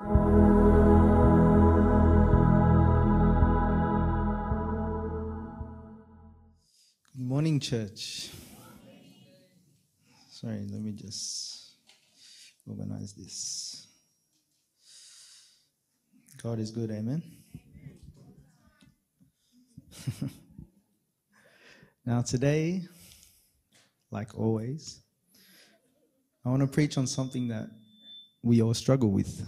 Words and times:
Good 0.00 0.08
morning, 7.18 7.60
church. 7.60 8.30
Sorry, 10.30 10.66
let 10.70 10.80
me 10.80 10.92
just 10.92 11.72
organize 12.66 13.12
this. 13.12 13.88
God 16.42 16.60
is 16.60 16.70
good, 16.70 16.90
amen. 16.90 17.22
now, 22.06 22.22
today, 22.22 22.84
like 24.10 24.34
always, 24.34 25.02
I 26.42 26.48
want 26.48 26.62
to 26.62 26.66
preach 26.66 26.96
on 26.96 27.06
something 27.06 27.48
that 27.48 27.68
we 28.42 28.62
all 28.62 28.72
struggle 28.72 29.10
with. 29.10 29.46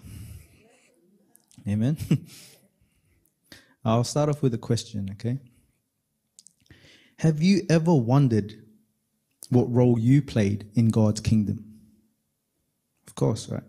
Amen. 1.69 1.97
I'll 3.85 4.05
start 4.05 4.29
off 4.29 4.43
with 4.43 4.55
a 4.55 4.59
question, 4.59 5.09
okay? 5.13 5.39
Have 7.19 7.43
you 7.43 7.63
ever 7.69 7.95
wondered 7.95 8.55
what 9.51 9.71
role 9.73 9.99
you 9.99 10.23
played 10.23 10.71
in 10.75 10.91
God's 10.91 11.21
kingdom? 11.21 11.65
Of 13.07 13.15
course, 13.15 13.49
right? 13.49 13.63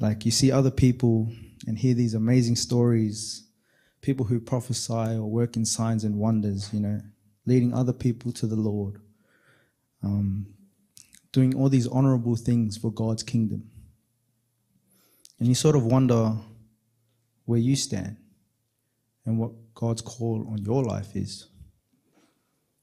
Like 0.00 0.24
you 0.24 0.30
see 0.30 0.50
other 0.50 0.70
people 0.70 1.30
and 1.66 1.78
hear 1.78 1.94
these 1.94 2.14
amazing 2.14 2.56
stories, 2.56 3.46
people 4.00 4.26
who 4.26 4.40
prophesy 4.40 4.92
or 4.92 5.26
work 5.26 5.56
in 5.56 5.64
signs 5.64 6.04
and 6.04 6.16
wonders, 6.16 6.72
you 6.72 6.80
know, 6.80 7.00
leading 7.46 7.74
other 7.74 7.92
people 7.92 8.32
to 8.32 8.46
the 8.46 8.56
Lord, 8.56 9.00
um, 10.02 10.46
doing 11.32 11.54
all 11.54 11.68
these 11.68 11.88
honorable 11.88 12.36
things 12.36 12.76
for 12.76 12.92
God's 12.92 13.22
kingdom. 13.22 13.70
And 15.38 15.48
you 15.48 15.54
sort 15.54 15.76
of 15.76 15.84
wonder 15.84 16.32
where 17.44 17.58
you 17.58 17.76
stand 17.76 18.16
and 19.24 19.38
what 19.38 19.52
God's 19.74 20.02
call 20.02 20.46
on 20.50 20.58
your 20.58 20.82
life 20.82 21.14
is. 21.14 21.46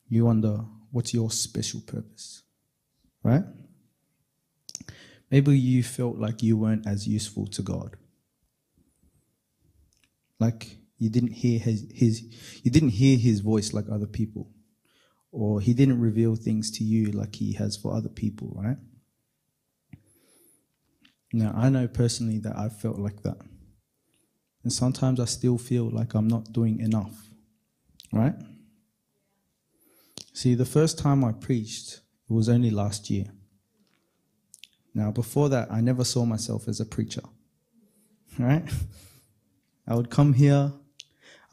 You 0.07 0.25
wonder 0.25 0.61
what's 0.91 1.13
your 1.13 1.31
special 1.31 1.81
purpose, 1.81 2.43
right? 3.23 3.43
Maybe 5.29 5.57
you 5.57 5.83
felt 5.83 6.17
like 6.17 6.43
you 6.43 6.55
weren't 6.55 6.87
as 6.87 7.07
useful 7.07 7.47
to 7.47 7.61
God. 7.61 7.97
Like 10.39 10.77
you 10.97 11.09
didn't 11.09 11.33
hear 11.33 11.59
his, 11.59 11.85
his 11.93 12.21
you 12.63 12.71
didn't 12.71 12.89
hear 12.89 13.17
his 13.17 13.39
voice 13.41 13.73
like 13.73 13.85
other 13.91 14.07
people. 14.07 14.49
Or 15.31 15.59
he 15.59 15.73
didn't 15.73 15.99
reveal 15.99 16.35
things 16.35 16.71
to 16.77 16.83
you 16.83 17.11
like 17.11 17.35
he 17.35 17.53
has 17.53 17.75
for 17.75 17.93
other 17.93 18.09
people, 18.09 18.53
right? 18.55 18.77
Now 21.35 21.53
I 21.53 21.67
know 21.67 21.85
personally 21.85 22.37
that 22.39 22.55
I 22.55 22.69
felt 22.69 22.97
like 22.97 23.21
that. 23.23 23.37
And 24.63 24.71
sometimes 24.71 25.19
I 25.19 25.25
still 25.25 25.57
feel 25.57 25.89
like 25.89 26.13
I'm 26.13 26.29
not 26.29 26.53
doing 26.53 26.79
enough. 26.79 27.27
Right? 28.13 28.35
See, 30.31 30.55
the 30.55 30.65
first 30.65 30.97
time 30.97 31.25
I 31.25 31.33
preached, 31.33 31.99
it 32.29 32.33
was 32.33 32.47
only 32.47 32.71
last 32.71 33.09
year. 33.09 33.25
Now, 34.93 35.11
before 35.11 35.49
that, 35.49 35.69
I 35.69 35.81
never 35.81 36.05
saw 36.05 36.23
myself 36.25 36.69
as 36.69 36.79
a 36.79 36.85
preacher. 36.85 37.23
Right? 38.39 38.69
I 39.87 39.95
would 39.95 40.09
come 40.09 40.33
here, 40.33 40.73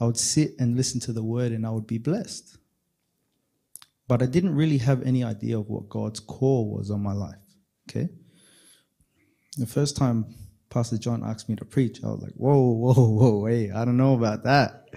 I 0.01 0.05
would 0.05 0.17
sit 0.17 0.55
and 0.59 0.77
listen 0.77 1.01
to 1.01 1.13
the 1.13 1.23
word, 1.23 1.53
and 1.53 1.67
I 1.67 1.71
would 1.71 1.87
be 1.87 1.99
blessed. 1.99 2.57
But 4.09 4.23
I 4.23 4.27
didn't 4.27 4.55
really 4.55 4.79
have 4.79 5.03
any 5.03 5.23
idea 5.23 5.59
of 5.59 5.69
what 5.69 5.89
God's 5.89 6.19
call 6.19 6.77
was 6.77 6.91
on 6.91 7.03
my 7.03 7.13
life. 7.13 7.45
Okay? 7.89 8.09
The 9.57 9.67
first 9.67 9.97
time 9.97 10.35
Pastor 10.71 10.97
John 10.97 11.23
asked 11.23 11.49
me 11.49 11.57
to 11.57 11.65
preach, 11.65 12.03
I 12.03 12.09
was 12.09 12.23
like, 12.23 12.33
whoa, 12.33 12.71
whoa, 12.73 12.93
whoa, 12.95 13.47
hey, 13.47 13.71
I 13.71 13.85
don't 13.85 13.99
know 13.99 14.15
about 14.15 14.45
that. 14.45 14.89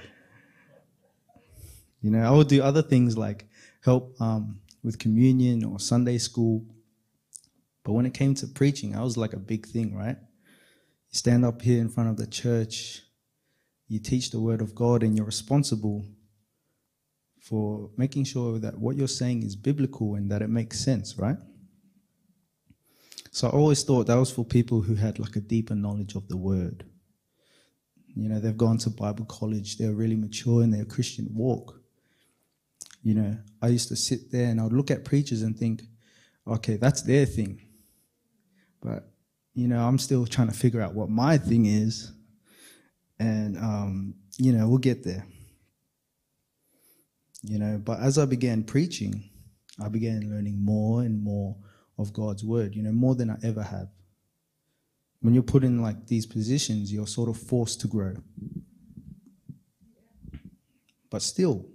You 2.02 2.12
know, 2.12 2.22
I 2.22 2.32
would 2.32 2.48
do 2.48 2.62
other 2.62 2.82
things 2.82 3.18
like 3.18 3.48
help 3.84 4.16
um, 4.22 4.62
with 4.84 5.00
communion 5.00 5.64
or 5.64 5.80
Sunday 5.80 6.18
school. 6.18 6.64
But 7.84 7.94
when 7.94 8.06
it 8.06 8.14
came 8.14 8.36
to 8.36 8.48
preaching, 8.48 8.96
I 8.96 9.02
was 9.02 9.18
like 9.18 9.34
a 9.34 9.40
big 9.40 9.66
thing, 9.66 9.96
right? 9.96 10.18
You 10.18 11.18
stand 11.18 11.44
up 11.44 11.62
here 11.62 11.82
in 11.82 11.90
front 11.90 12.10
of 12.10 12.18
the 12.18 12.28
church, 12.28 13.02
you 13.88 14.00
teach 14.00 14.32
the 14.32 14.40
word 14.40 14.62
of 14.62 14.76
God, 14.76 15.04
and 15.04 15.16
you're 15.18 15.26
responsible 15.26 16.06
for 17.42 17.90
making 17.98 18.24
sure 18.24 18.58
that 18.60 18.80
what 18.80 18.96
you're 18.96 19.08
saying 19.08 19.44
is 19.44 19.56
biblical 19.56 20.16
and 20.16 20.32
that 20.32 20.42
it 20.42 20.50
makes 20.50 20.80
sense, 20.80 21.18
right? 21.18 21.38
So 23.36 23.50
I 23.50 23.52
always 23.52 23.84
thought 23.84 24.08
that 24.08 24.16
was 24.16 24.32
for 24.32 24.46
people 24.46 24.80
who 24.80 24.96
had 24.96 25.20
like 25.20 25.36
a 25.36 25.42
deeper 25.42 25.76
knowledge 25.76 26.16
of 26.16 26.26
the 26.30 26.38
word. 26.38 26.86
You 28.16 28.30
know, 28.30 28.40
they've 28.40 28.56
gone 28.56 28.78
to 28.78 28.90
Bible 28.90 29.26
college, 29.26 29.78
they're 29.78 29.92
really 29.92 30.16
mature 30.16 30.64
in 30.64 30.72
their 30.72 30.86
Christian 30.86 31.28
walk. 31.34 31.82
You 33.04 33.16
know, 33.16 33.38
I 33.62 33.68
used 33.68 33.90
to 33.90 33.98
sit 33.98 34.32
there 34.32 34.46
and 34.46 34.62
I 34.62 34.64
would 34.64 34.72
look 34.72 34.90
at 34.90 35.04
preachers 35.04 35.42
and 35.42 35.60
think, 35.60 35.84
okay, 36.48 36.78
that's 36.78 37.02
their 37.02 37.26
thing. 37.26 37.60
But, 38.82 39.12
you 39.54 39.68
know, 39.68 39.86
I'm 39.86 39.98
still 39.98 40.26
trying 40.26 40.48
to 40.48 40.54
figure 40.54 40.80
out 40.80 40.94
what 40.94 41.10
my 41.10 41.38
thing 41.38 41.66
is. 41.66 42.14
And, 43.20 43.58
um, 43.58 44.16
you 44.38 44.54
know, 44.54 44.70
we'll 44.70 44.78
get 44.78 45.04
there. 45.04 45.28
You 47.42 47.60
know, 47.60 47.82
but 47.84 48.00
as 48.00 48.18
I 48.18 48.28
began 48.28 48.64
preaching, 48.64 49.30
I 49.84 49.90
began 49.90 50.32
learning 50.34 50.64
more 50.64 51.02
and 51.02 51.22
more 51.22 51.58
of 51.98 52.14
God's 52.14 52.44
word, 52.44 52.76
you 52.76 52.84
know, 52.84 52.92
more 52.92 53.16
than 53.16 53.30
I 53.30 53.38
ever 53.44 53.64
have. 53.64 53.90
When 55.22 55.34
you're 55.34 55.44
put 55.44 55.64
in 55.64 55.82
like 55.82 56.08
these 56.08 56.26
positions, 56.26 56.92
you're 56.92 57.08
sort 57.08 57.30
of 57.30 57.38
forced 57.38 57.82
to 57.82 57.88
grow. 57.88 58.16
But 61.10 61.22
still, 61.22 61.66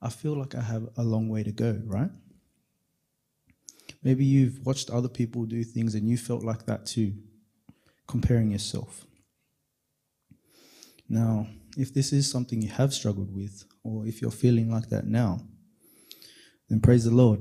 I 0.00 0.08
feel 0.08 0.34
like 0.34 0.54
I 0.54 0.62
have 0.62 0.88
a 0.96 1.02
long 1.02 1.28
way 1.28 1.42
to 1.42 1.52
go, 1.52 1.80
right? 1.84 2.10
Maybe 4.02 4.24
you've 4.24 4.64
watched 4.64 4.88
other 4.88 5.08
people 5.08 5.44
do 5.44 5.62
things 5.62 5.94
and 5.94 6.08
you 6.08 6.16
felt 6.16 6.42
like 6.42 6.64
that 6.66 6.86
too, 6.86 7.12
comparing 8.06 8.50
yourself. 8.50 9.04
Now, 11.08 11.48
if 11.76 11.92
this 11.92 12.12
is 12.12 12.30
something 12.30 12.62
you 12.62 12.70
have 12.70 12.94
struggled 12.94 13.34
with, 13.34 13.64
or 13.82 14.06
if 14.06 14.22
you're 14.22 14.30
feeling 14.30 14.70
like 14.70 14.88
that 14.88 15.06
now, 15.06 15.40
then 16.68 16.80
praise 16.80 17.04
the 17.04 17.10
Lord 17.10 17.40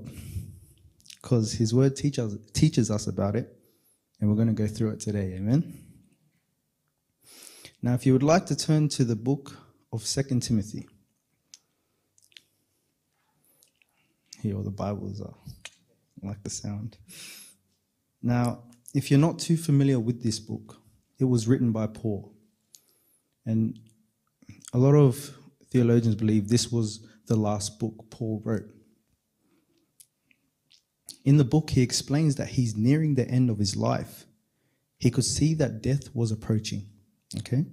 because 1.22 1.54
His 1.54 1.74
Word 1.74 1.96
teaches 1.96 2.38
teaches 2.54 2.92
us 2.92 3.08
about 3.08 3.36
it, 3.36 3.56
and 4.20 4.30
we're 4.30 4.36
going 4.36 4.48
to 4.48 4.54
go 4.54 4.68
through 4.68 4.92
it 4.92 5.00
today. 5.00 5.34
Amen. 5.36 5.74
Now, 7.82 7.94
if 7.94 8.06
you 8.06 8.14
would 8.14 8.24
like 8.24 8.46
to 8.48 8.56
turn 8.56 8.90
to 8.90 9.06
the 9.06 9.16
book 9.16 9.56
of 9.94 10.06
Second 10.06 10.42
Timothy, 10.42 10.88
here 14.42 14.56
all 14.56 14.64
the 14.64 14.72
Bibles 14.72 15.22
are. 15.22 15.36
I 16.24 16.28
like 16.28 16.44
the 16.44 16.50
sound. 16.50 16.98
Now, 18.22 18.64
if 18.94 19.10
you're 19.10 19.20
not 19.20 19.40
too 19.40 19.56
familiar 19.56 20.00
with 20.00 20.24
this 20.24 20.40
book, 20.40 20.78
it 21.20 21.26
was 21.26 21.48
written 21.48 21.72
by 21.72 21.88
Paul, 21.88 22.34
and 23.46 23.80
a 24.74 24.78
lot 24.78 24.96
of 24.96 25.32
theologians 25.72 26.16
believe 26.16 26.50
this 26.50 26.72
was 26.72 27.06
the 27.28 27.36
last 27.36 27.80
book 27.80 28.10
Paul 28.10 28.42
wrote. 28.44 28.66
In 31.30 31.38
the 31.38 31.44
book, 31.44 31.70
he 31.70 31.84
explains 31.84 32.38
that 32.38 32.50
he's 32.50 32.76
nearing 32.76 33.14
the 33.14 33.30
end 33.30 33.52
of 33.52 33.60
his 33.60 33.76
life. 33.76 34.26
He 34.98 35.12
could 35.12 35.26
see 35.26 35.54
that 35.54 35.84
death 35.84 36.10
was 36.16 36.32
approaching. 36.32 36.88
Okay? 37.38 37.66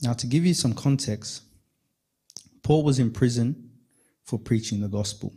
Now, 0.00 0.12
to 0.12 0.28
give 0.28 0.46
you 0.46 0.54
some 0.54 0.72
context, 0.72 1.42
Paul 2.62 2.84
was 2.84 3.00
in 3.00 3.10
prison 3.10 3.70
for 4.22 4.38
preaching 4.38 4.80
the 4.80 4.86
gospel. 4.86 5.32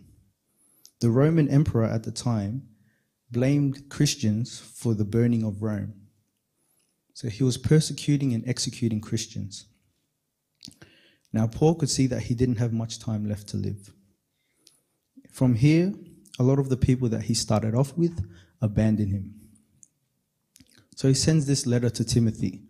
The 1.00 1.10
Roman 1.10 1.50
emperor 1.50 1.86
at 1.86 2.04
the 2.04 2.12
time 2.12 2.68
blamed 3.32 3.90
Christians 3.90 4.60
for 4.60 4.94
the 4.94 5.04
burning 5.04 5.44
of 5.44 5.64
Rome. 5.64 5.96
So 7.16 7.28
he 7.28 7.44
was 7.44 7.58
persecuting 7.58 8.36
and 8.36 8.48
executing 8.48 9.02
Christians. 9.02 9.66
Now, 11.34 11.48
Paul 11.48 11.74
could 11.74 11.90
see 11.90 12.06
that 12.06 12.22
he 12.22 12.36
didn't 12.36 12.58
have 12.58 12.72
much 12.72 13.00
time 13.00 13.26
left 13.28 13.48
to 13.48 13.58
live. 13.58 13.92
From 15.32 15.56
here, 15.56 15.96
a 16.40 16.44
lot 16.44 16.60
of 16.60 16.70
the 16.70 16.78
people 16.78 17.10
that 17.10 17.24
he 17.24 17.34
started 17.34 17.76
off 17.76 17.96
with 17.98 18.26
abandoned 18.62 19.12
him. 19.12 19.36
So 20.96 21.08
he 21.08 21.14
sends 21.14 21.46
this 21.46 21.66
letter 21.66 21.90
to 21.90 22.04
Timothy, 22.04 22.62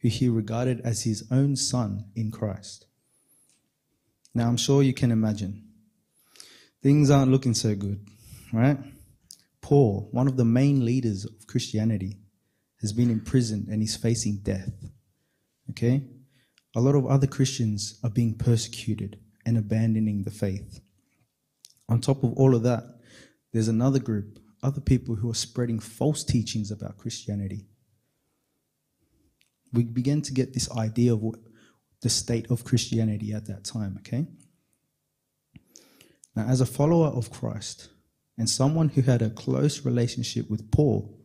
who 0.00 0.08
he 0.08 0.28
regarded 0.28 0.80
as 0.80 1.04
his 1.04 1.24
own 1.30 1.56
son 1.56 2.06
in 2.14 2.30
Christ. 2.30 2.86
Now, 4.34 4.48
I'm 4.48 4.56
sure 4.56 4.82
you 4.82 4.92
can 4.92 5.10
imagine. 5.10 5.64
Things 6.82 7.10
aren't 7.10 7.30
looking 7.30 7.54
so 7.54 7.74
good, 7.74 8.06
right? 8.52 8.78
Paul, 9.60 10.08
one 10.12 10.28
of 10.28 10.36
the 10.36 10.44
main 10.44 10.84
leaders 10.84 11.24
of 11.24 11.46
Christianity, 11.46 12.18
has 12.80 12.92
been 12.92 13.10
imprisoned 13.10 13.68
and 13.68 13.80
he's 13.80 13.96
facing 13.96 14.40
death. 14.42 14.72
Okay? 15.70 16.02
A 16.76 16.80
lot 16.80 16.94
of 16.94 17.06
other 17.06 17.26
Christians 17.26 17.98
are 18.04 18.10
being 18.10 18.34
persecuted 18.34 19.18
and 19.44 19.56
abandoning 19.56 20.22
the 20.22 20.30
faith. 20.30 20.80
On 21.88 22.00
top 22.00 22.22
of 22.22 22.32
all 22.34 22.54
of 22.54 22.62
that, 22.64 22.84
there's 23.56 23.68
another 23.68 23.98
group, 23.98 24.38
other 24.62 24.82
people 24.82 25.14
who 25.14 25.30
are 25.30 25.34
spreading 25.34 25.78
false 25.78 26.22
teachings 26.22 26.70
about 26.70 26.98
Christianity. 26.98 27.64
we 29.72 29.84
begin 29.84 30.20
to 30.20 30.32
get 30.34 30.52
this 30.52 30.70
idea 30.72 31.14
of 31.14 31.22
what 31.22 31.38
the 32.02 32.10
state 32.10 32.50
of 32.50 32.64
Christianity 32.64 33.32
at 33.32 33.46
that 33.46 33.64
time, 33.64 33.96
okay? 34.00 34.26
Now, 36.34 36.44
as 36.46 36.60
a 36.60 36.66
follower 36.66 37.06
of 37.06 37.30
Christ 37.30 37.88
and 38.36 38.48
someone 38.48 38.90
who 38.90 39.00
had 39.00 39.22
a 39.22 39.30
close 39.30 39.86
relationship 39.86 40.50
with 40.50 40.70
Paul, 40.70 41.18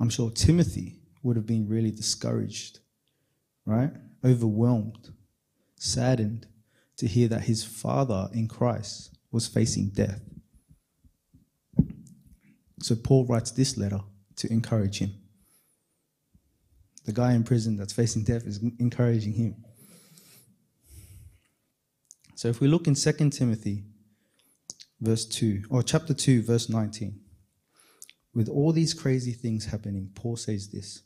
I'm 0.00 0.10
sure 0.10 0.28
Timothy 0.28 1.02
would 1.22 1.36
have 1.36 1.46
been 1.46 1.68
really 1.68 1.92
discouraged, 1.92 2.80
right? 3.64 3.92
Overwhelmed, 4.24 5.10
saddened 5.76 6.48
to 6.96 7.06
hear 7.06 7.28
that 7.28 7.42
his 7.42 7.62
father 7.62 8.28
in 8.34 8.48
Christ 8.48 9.16
was 9.30 9.46
facing 9.46 9.90
death. 9.90 10.20
So 12.82 12.96
Paul 12.96 13.26
writes 13.26 13.52
this 13.52 13.76
letter 13.76 14.00
to 14.36 14.52
encourage 14.52 14.98
him. 14.98 15.14
The 17.04 17.12
guy 17.12 17.32
in 17.32 17.44
prison 17.44 17.76
that's 17.76 17.92
facing 17.92 18.24
death 18.24 18.44
is 18.44 18.60
encouraging 18.78 19.34
him. 19.34 19.56
So 22.34 22.48
if 22.48 22.60
we 22.60 22.66
look 22.66 22.88
in 22.88 22.94
2 22.96 23.30
Timothy 23.30 23.84
verse 25.00 25.24
2 25.26 25.64
or 25.70 25.84
chapter 25.84 26.12
2 26.12 26.42
verse 26.42 26.68
19 26.68 27.20
with 28.34 28.48
all 28.48 28.72
these 28.72 28.94
crazy 28.94 29.32
things 29.32 29.66
happening 29.66 30.10
Paul 30.14 30.36
says 30.36 30.70
this 30.70 31.02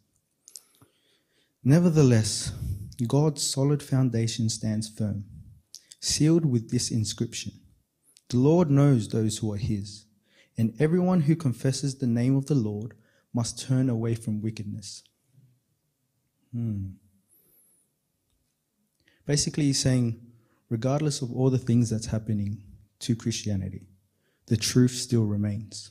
Nevertheless 1.63 2.53
God's 3.07 3.43
solid 3.43 3.83
foundation 3.83 4.49
stands 4.49 4.89
firm 4.89 5.25
sealed 6.01 6.47
with 6.47 6.71
this 6.71 6.91
inscription 6.91 7.53
The 8.31 8.39
Lord 8.39 8.71
knows 8.71 9.09
those 9.09 9.39
who 9.39 9.53
are 9.53 9.59
his 9.59 10.06
and 10.59 10.75
everyone 10.81 11.23
who 11.23 11.37
confesses 11.37 11.97
the 11.97 12.07
name 12.07 12.37
of 12.37 12.47
the 12.47 12.55
Lord 12.55 12.95
must 13.35 13.61
turn 13.61 13.89
away 13.91 14.15
from 14.15 14.41
wickedness. 14.41 15.03
Hmm. 16.53 16.87
Basically, 19.27 19.65
he's 19.65 19.81
saying, 19.81 20.21
regardless 20.71 21.21
of 21.21 21.33
all 21.33 21.51
the 21.51 21.59
things 21.59 21.91
that's 21.91 22.07
happening 22.07 22.63
to 23.01 23.17
Christianity, 23.17 23.89
the 24.47 24.57
truth 24.57 24.93
still 24.93 25.25
remains 25.25 25.91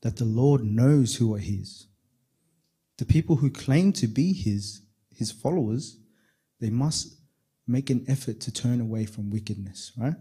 that 0.00 0.16
the 0.16 0.24
Lord 0.24 0.64
knows 0.64 1.16
who 1.16 1.34
are 1.34 1.38
His. 1.38 1.86
The 2.98 3.04
people 3.04 3.36
who 3.36 3.50
claim 3.50 3.92
to 3.94 4.06
be 4.06 4.32
His, 4.32 4.82
His 5.14 5.30
followers, 5.30 5.98
they 6.60 6.70
must 6.70 7.16
make 7.66 7.90
an 7.90 8.04
effort 8.08 8.40
to 8.40 8.52
turn 8.52 8.80
away 8.80 9.06
from 9.06 9.30
wickedness, 9.30 9.92
right? 9.96 10.14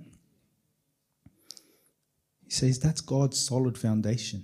He 2.51 2.55
says 2.55 2.79
that's 2.79 2.99
God's 2.99 3.39
solid 3.39 3.77
foundation. 3.77 4.43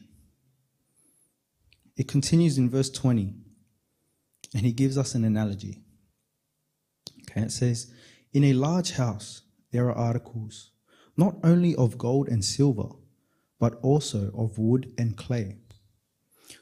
It 1.97 2.07
continues 2.07 2.57
in 2.57 2.69
verse 2.69 2.89
20, 2.89 3.33
and 4.53 4.65
he 4.65 4.71
gives 4.71 4.97
us 4.97 5.13
an 5.13 5.25
analogy. 5.25 5.81
Okay, 7.29 7.41
it 7.41 7.51
says, 7.51 7.91
In 8.31 8.45
a 8.45 8.53
large 8.53 8.91
house, 8.91 9.41
there 9.73 9.89
are 9.89 9.97
articles 9.97 10.71
not 11.17 11.35
only 11.43 11.75
of 11.75 11.97
gold 11.97 12.29
and 12.29 12.45
silver, 12.45 12.87
but 13.59 13.77
also 13.81 14.31
of 14.37 14.57
wood 14.57 14.93
and 14.97 15.17
clay. 15.17 15.57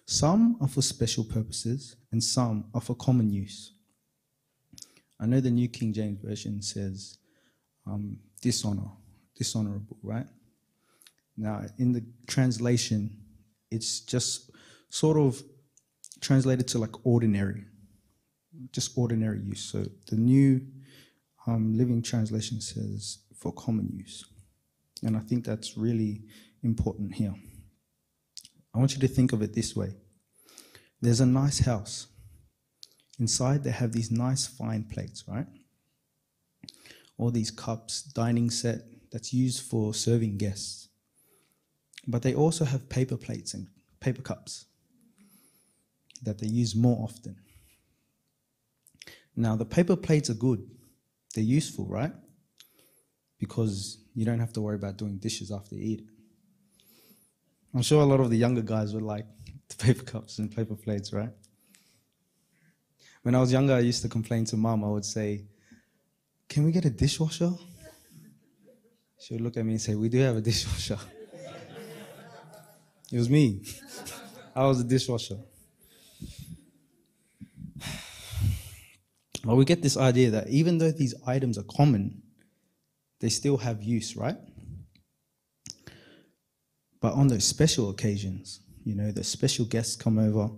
Some 0.08 0.58
are 0.60 0.68
for 0.68 0.82
special 0.82 1.26
purposes, 1.26 1.96
and 2.12 2.24
some 2.24 2.72
are 2.74 2.82
for 2.82 2.96
common 2.96 3.30
use. 3.30 3.72
I 5.20 5.28
know 5.28 5.42
the 5.42 5.52
New 5.52 5.68
King 5.68 5.94
James 5.94 6.20
Version 6.24 6.64
says 6.64 7.20
um, 7.86 8.18
dishonor, 8.42 8.90
dishonorable, 9.36 9.98
right? 10.02 10.26
Now, 11.38 11.64
in 11.78 11.92
the 11.92 12.04
translation, 12.28 13.18
it's 13.72 14.00
just 14.02 14.52
sort 14.90 15.18
of 15.18 15.42
translated 16.22 16.68
to 16.70 16.80
like 16.80 17.06
ordinary, 17.06 17.66
just 18.72 18.98
ordinary 18.98 19.42
use. 19.42 19.62
So 19.62 19.86
the 20.08 20.16
new 20.16 20.62
um, 21.48 21.78
Living 21.78 22.02
Translation 22.02 22.62
says 22.62 23.20
for 23.38 23.52
common 23.52 23.90
use. 23.94 24.26
And 25.04 25.18
I 25.18 25.20
think 25.20 25.46
that's 25.46 25.78
really 25.78 26.24
important 26.64 27.16
here. 27.16 27.36
I 28.74 28.80
want 28.80 28.94
you 28.94 29.00
to 29.02 29.08
think 29.08 29.34
of 29.34 29.42
it 29.42 29.54
this 29.54 29.76
way 29.76 29.92
there's 31.02 31.22
a 31.22 31.26
nice 31.26 31.60
house. 31.60 32.08
Inside, 33.20 33.64
they 33.64 33.72
have 33.72 33.92
these 33.92 34.12
nice 34.12 34.48
fine 34.48 34.84
plates, 34.84 35.24
right? 35.28 35.46
All 37.18 37.32
these 37.32 37.52
cups, 37.52 38.02
dining 38.02 38.50
set 38.50 38.80
that's 39.12 39.32
used 39.32 39.62
for 39.64 39.94
serving 39.94 40.38
guests. 40.38 40.90
But 42.08 42.22
they 42.22 42.34
also 42.34 42.66
have 42.66 42.88
paper 42.90 43.18
plates 43.18 43.54
and 43.54 43.68
paper 44.00 44.22
cups 44.22 44.66
that 46.24 46.40
they 46.40 46.48
use 46.48 46.76
more 46.76 47.04
often. 47.04 47.36
Now, 49.36 49.56
the 49.56 49.66
paper 49.66 49.96
plates 49.96 50.30
are 50.30 50.36
good, 50.36 50.70
they're 51.34 51.44
useful, 51.44 51.86
right? 51.88 52.14
Because 53.38 53.98
you 54.14 54.26
don't 54.26 54.40
have 54.40 54.54
to 54.54 54.62
worry 54.62 54.76
about 54.76 54.98
doing 54.98 55.18
dishes 55.18 55.52
after 55.52 55.76
you 55.76 55.82
eat. 55.82 56.06
I'm 57.74 57.82
sure 57.82 58.02
a 58.02 58.06
lot 58.06 58.22
of 58.22 58.30
the 58.30 58.38
younger 58.38 58.62
guys 58.62 58.94
would 58.94 59.04
like 59.04 59.26
the 59.70 59.76
paper 59.76 60.04
cups 60.04 60.40
and 60.40 60.56
paper 60.56 60.76
plates, 60.76 61.12
right? 61.12 61.32
When 63.24 63.36
I 63.36 63.40
was 63.40 63.52
younger, 63.52 63.74
I 63.74 63.80
used 63.80 64.04
to 64.04 64.08
complain 64.08 64.46
to 64.46 64.56
mom. 64.56 64.84
I 64.84 64.88
would 64.88 65.04
say, 65.04 65.46
Can 66.48 66.64
we 66.64 66.72
get 66.72 66.86
a 66.86 66.92
dishwasher? 66.92 67.52
She 69.20 69.34
would 69.34 69.42
look 69.42 69.58
at 69.58 69.66
me 69.66 69.74
and 69.74 69.82
say, 69.82 69.96
We 69.96 70.10
do 70.10 70.20
have 70.20 70.38
a 70.38 70.42
dishwasher. 70.42 71.00
It 73.16 73.20
was 73.20 73.30
me. 73.30 73.62
I 74.54 74.66
was 74.66 74.80
the 74.80 74.84
dishwasher. 74.84 75.38
But 79.42 79.56
we 79.56 79.64
get 79.64 79.82
this 79.82 79.96
idea 79.96 80.32
that 80.32 80.50
even 80.50 80.80
though 80.80 80.92
these 80.92 81.16
items 81.26 81.58
are 81.58 81.64
common, 81.64 82.24
they 83.22 83.30
still 83.30 83.56
have 83.56 83.82
use, 83.82 84.18
right? 84.18 84.36
But 87.00 87.14
on 87.14 87.28
those 87.28 87.46
special 87.46 87.90
occasions, 87.90 88.60
you 88.84 88.96
know, 88.96 89.14
the 89.14 89.24
special 89.24 89.64
guests 89.64 89.96
come 89.96 90.20
over, 90.20 90.50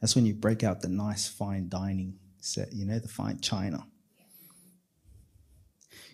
that's 0.00 0.16
when 0.16 0.26
you 0.26 0.34
break 0.34 0.64
out 0.64 0.80
the 0.80 0.88
nice 0.88 1.28
fine 1.28 1.68
dining 1.68 2.18
set, 2.40 2.72
you 2.72 2.86
know, 2.86 2.98
the 2.98 3.06
fine 3.06 3.38
china. 3.38 3.86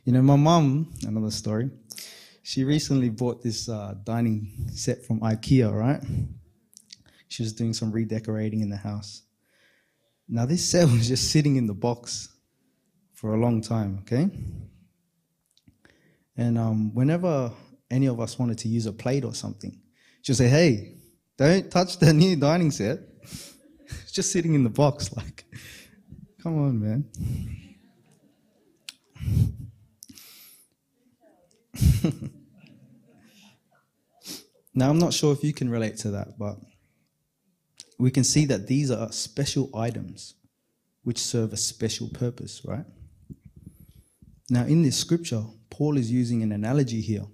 You 0.05 0.12
know, 0.12 0.21
my 0.21 0.37
mum, 0.37 0.93
another 1.06 1.31
story, 1.31 1.71
she 2.50 2.64
recently 2.64 3.11
bought 3.11 3.41
this 3.44 3.69
uh, 3.69 3.94
dining 4.02 4.50
set 4.75 5.05
from 5.05 5.20
IKEA, 5.20 5.73
right? 5.73 6.02
She 7.29 7.44
was 7.44 7.52
doing 7.52 7.73
some 7.73 7.93
redecorating 7.93 8.61
in 8.61 8.69
the 8.69 8.76
house. 8.76 9.23
Now, 10.29 10.47
this 10.47 10.64
set 10.64 10.88
was 10.90 11.07
just 11.07 11.30
sitting 11.30 11.54
in 11.54 11.69
the 11.69 11.75
box 11.75 12.28
for 13.14 13.35
a 13.35 13.37
long 13.37 13.61
time, 13.62 14.00
okay? 14.00 14.28
And 16.37 16.59
um, 16.59 16.92
whenever 16.92 17.52
any 17.88 18.07
of 18.07 18.19
us 18.19 18.37
wanted 18.37 18.59
to 18.59 18.69
use 18.69 18.87
a 18.87 18.92
plate 18.92 19.25
or 19.25 19.33
something, 19.33 19.80
she'd 20.23 20.35
say, 20.35 20.49
hey, 20.49 20.97
don't 21.38 21.71
touch 21.71 22.00
the 22.00 22.12
new 22.12 22.35
dining 22.35 22.73
set. 22.73 22.99
it's 23.23 24.11
just 24.11 24.33
sitting 24.33 24.54
in 24.54 24.64
the 24.64 24.71
box, 24.71 25.12
like, 25.16 25.45
come 26.42 26.59
on, 26.59 26.80
man. 26.80 27.04
Now, 34.75 34.89
I'm 34.91 34.99
not 34.99 35.12
sure 35.12 35.33
if 35.33 35.43
you 35.43 35.53
can 35.53 35.69
relate 35.69 35.97
to 35.99 36.11
that, 36.12 36.39
but 36.39 36.57
we 37.99 38.11
can 38.11 38.25
see 38.25 38.45
that 38.47 38.67
these 38.67 38.91
are 38.91 39.11
special 39.12 39.71
items 39.75 40.35
which 41.03 41.19
serve 41.19 41.53
a 41.53 41.57
special 41.57 42.09
purpose, 42.09 42.62
right? 42.65 42.85
Now, 44.49 44.65
in 44.65 44.83
this 44.83 44.97
scripture, 44.97 45.45
Paul 45.71 45.97
is 45.97 46.11
using 46.11 46.43
an 46.43 46.53
analogy 46.53 47.00
here. 47.00 47.27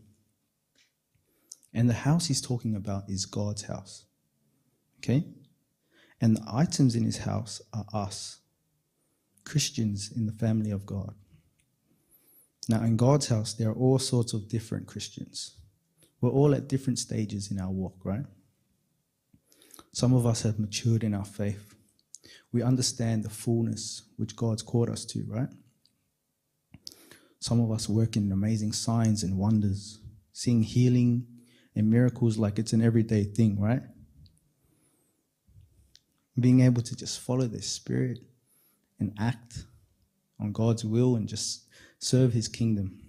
And 1.72 1.88
the 1.90 1.94
house 1.94 2.26
he's 2.26 2.40
talking 2.40 2.74
about 2.74 3.08
is 3.08 3.26
God's 3.26 3.62
house. 3.62 4.06
Okay? 4.98 5.24
And 6.20 6.36
the 6.36 6.44
items 6.50 6.96
in 6.96 7.04
his 7.04 7.18
house 7.18 7.60
are 7.74 7.84
us, 7.92 8.40
Christians 9.44 10.10
in 10.14 10.26
the 10.26 10.32
family 10.32 10.70
of 10.70 10.86
God. 10.86 11.14
Now, 12.68 12.82
in 12.82 12.96
God's 12.96 13.28
house, 13.28 13.52
there 13.52 13.68
are 13.68 13.74
all 13.74 13.98
sorts 13.98 14.32
of 14.32 14.48
different 14.48 14.86
Christians. 14.86 15.56
We're 16.20 16.30
all 16.30 16.54
at 16.54 16.68
different 16.68 16.98
stages 16.98 17.50
in 17.50 17.60
our 17.60 17.70
walk, 17.70 17.96
right? 18.04 18.24
Some 19.92 20.14
of 20.14 20.26
us 20.26 20.42
have 20.42 20.58
matured 20.58 21.04
in 21.04 21.14
our 21.14 21.24
faith. 21.24 21.74
We 22.52 22.62
understand 22.62 23.22
the 23.22 23.30
fullness 23.30 24.02
which 24.16 24.36
God's 24.36 24.62
called 24.62 24.90
us 24.90 25.04
to, 25.06 25.24
right? 25.28 25.48
Some 27.38 27.60
of 27.60 27.70
us 27.70 27.88
work 27.88 28.16
in 28.16 28.32
amazing 28.32 28.72
signs 28.72 29.22
and 29.22 29.38
wonders, 29.38 30.00
seeing 30.32 30.62
healing 30.62 31.26
and 31.74 31.90
miracles 31.90 32.38
like 32.38 32.58
it's 32.58 32.72
an 32.72 32.82
everyday 32.82 33.24
thing, 33.24 33.60
right? 33.60 33.82
Being 36.38 36.60
able 36.60 36.82
to 36.82 36.96
just 36.96 37.20
follow 37.20 37.46
the 37.46 37.62
Spirit 37.62 38.18
and 38.98 39.12
act 39.18 39.64
on 40.40 40.52
God's 40.52 40.84
will 40.84 41.16
and 41.16 41.28
just 41.28 41.66
serve 41.98 42.32
his 42.32 42.48
kingdom. 42.48 43.05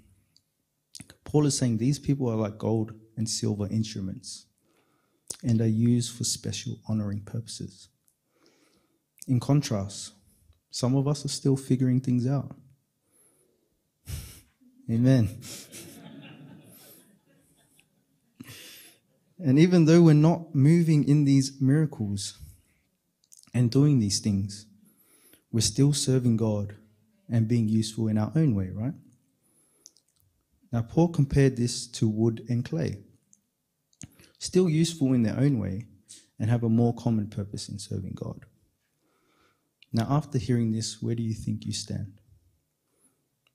Paul 1.23 1.45
is 1.45 1.57
saying 1.57 1.77
these 1.77 1.99
people 1.99 2.29
are 2.29 2.35
like 2.35 2.57
gold 2.57 2.93
and 3.15 3.29
silver 3.29 3.67
instruments 3.67 4.45
and 5.43 5.61
are 5.61 5.67
used 5.67 6.15
for 6.15 6.23
special 6.23 6.79
honoring 6.87 7.21
purposes. 7.21 7.89
In 9.27 9.39
contrast, 9.39 10.13
Some 10.69 10.95
of 10.95 11.07
us 11.07 11.25
are 11.25 11.29
still 11.29 11.55
figuring 11.55 12.01
things 12.01 12.27
out. 12.27 12.55
Amen. 14.91 15.39
and 19.39 19.57
even 19.57 19.85
though 19.85 20.03
we're 20.03 20.13
not 20.13 20.53
moving 20.53 21.07
in 21.07 21.25
these 21.25 21.59
miracles 21.59 22.37
and 23.53 23.71
doing 23.71 23.99
these 23.99 24.19
things, 24.19 24.67
we're 25.51 25.61
still 25.61 25.93
serving 25.93 26.37
God 26.37 26.75
and 27.27 27.47
being 27.47 27.67
useful 27.67 28.07
in 28.07 28.17
our 28.17 28.31
own 28.35 28.53
way, 28.53 28.69
right? 28.71 28.93
Now, 30.71 30.81
Paul 30.81 31.09
compared 31.09 31.55
this 31.55 31.87
to 31.87 32.09
wood 32.09 32.45
and 32.49 32.63
clay, 32.63 32.97
still 34.39 34.69
useful 34.69 35.13
in 35.13 35.23
their 35.23 35.39
own 35.39 35.59
way 35.59 35.85
and 36.39 36.49
have 36.49 36.63
a 36.63 36.69
more 36.69 36.93
common 36.93 37.27
purpose 37.27 37.69
in 37.69 37.79
serving 37.79 38.13
God. 38.15 38.45
Now, 39.93 40.07
after 40.09 40.37
hearing 40.37 40.71
this, 40.71 41.01
where 41.01 41.15
do 41.15 41.23
you 41.23 41.33
think 41.33 41.65
you 41.65 41.73
stand? 41.73 42.19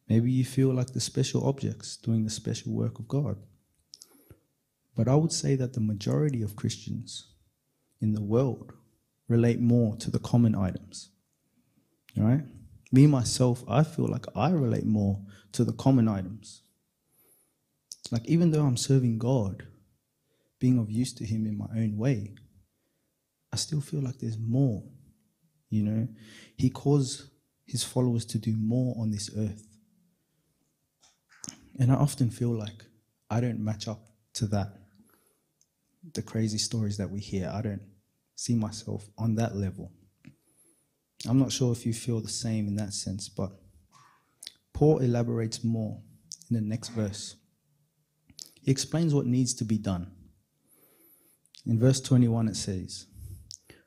Maybe 0.08 0.32
you 0.32 0.44
feel 0.44 0.74
like 0.74 0.92
the 0.92 1.00
special 1.00 1.46
objects 1.46 1.96
doing 1.96 2.24
the 2.24 2.30
special 2.30 2.72
work 2.72 2.98
of 2.98 3.08
God. 3.08 3.36
But 4.96 5.08
I 5.08 5.14
would 5.14 5.32
say 5.32 5.54
that 5.56 5.74
the 5.74 5.80
majority 5.80 6.42
of 6.42 6.56
Christians 6.56 7.28
in 8.00 8.12
the 8.12 8.22
world 8.22 8.72
relate 9.28 9.60
more 9.60 9.96
to 9.96 10.10
the 10.10 10.18
common 10.18 10.54
items. 10.54 11.10
All 12.18 12.24
right? 12.24 12.42
Me, 12.90 13.06
myself, 13.06 13.64
I 13.68 13.84
feel 13.84 14.06
like 14.06 14.26
I 14.36 14.50
relate 14.50 14.84
more 14.84 15.22
to 15.52 15.64
the 15.64 15.72
common 15.72 16.08
items. 16.08 16.62
Like, 18.12 18.26
even 18.26 18.50
though 18.50 18.66
I'm 18.66 18.76
serving 18.76 19.18
God, 19.18 19.66
being 20.60 20.78
of 20.78 20.90
use 20.90 21.14
to 21.14 21.24
Him 21.24 21.46
in 21.46 21.56
my 21.56 21.66
own 21.74 21.96
way, 21.96 22.34
I 23.50 23.56
still 23.56 23.80
feel 23.80 24.02
like 24.02 24.18
there's 24.18 24.38
more. 24.38 24.82
You 25.70 25.82
know, 25.82 26.08
He 26.58 26.68
calls 26.68 27.30
His 27.66 27.82
followers 27.82 28.26
to 28.26 28.38
do 28.38 28.54
more 28.54 28.94
on 29.00 29.10
this 29.10 29.30
earth. 29.36 29.66
And 31.80 31.90
I 31.90 31.94
often 31.94 32.28
feel 32.28 32.50
like 32.50 32.84
I 33.30 33.40
don't 33.40 33.64
match 33.64 33.88
up 33.88 34.02
to 34.34 34.46
that. 34.48 34.74
The 36.12 36.20
crazy 36.20 36.58
stories 36.58 36.98
that 36.98 37.10
we 37.10 37.18
hear, 37.18 37.50
I 37.52 37.62
don't 37.62 37.82
see 38.36 38.54
myself 38.54 39.08
on 39.16 39.36
that 39.36 39.56
level. 39.56 39.90
I'm 41.26 41.38
not 41.38 41.50
sure 41.50 41.72
if 41.72 41.86
you 41.86 41.94
feel 41.94 42.20
the 42.20 42.28
same 42.28 42.68
in 42.68 42.76
that 42.76 42.92
sense, 42.92 43.30
but 43.30 43.52
Paul 44.74 44.98
elaborates 44.98 45.64
more 45.64 46.02
in 46.50 46.56
the 46.56 46.60
next 46.60 46.90
verse. 46.90 47.36
He 48.62 48.70
explains 48.70 49.12
what 49.12 49.26
needs 49.26 49.54
to 49.54 49.64
be 49.64 49.76
done. 49.76 50.10
In 51.66 51.78
verse 51.78 52.00
21, 52.00 52.48
it 52.48 52.56
says, 52.56 53.06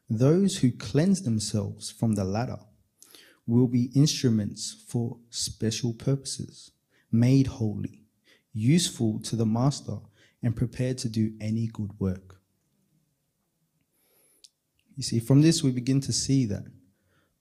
Those 0.10 0.58
who 0.58 0.72
cleanse 0.72 1.24
themselves 1.24 1.90
from 1.90 2.16
the 2.16 2.26
latter 2.26 2.60
will 3.48 3.68
be 3.68 3.92
instruments 3.96 4.84
for 4.88 5.18
special 5.30 5.94
purposes, 5.94 6.72
made 7.12 7.48
holy, 7.48 8.02
useful 8.54 9.20
to 9.22 9.36
the 9.36 9.46
master, 9.46 9.98
and 10.42 10.56
prepared 10.56 10.98
to 11.00 11.10
do 11.10 11.34
any 11.40 11.68
good 11.68 11.92
work. 12.00 12.40
You 14.96 15.04
see, 15.04 15.20
from 15.20 15.42
this 15.42 15.64
we 15.64 15.72
begin 15.72 16.02
to 16.02 16.14
see 16.14 16.46
that 16.46 16.66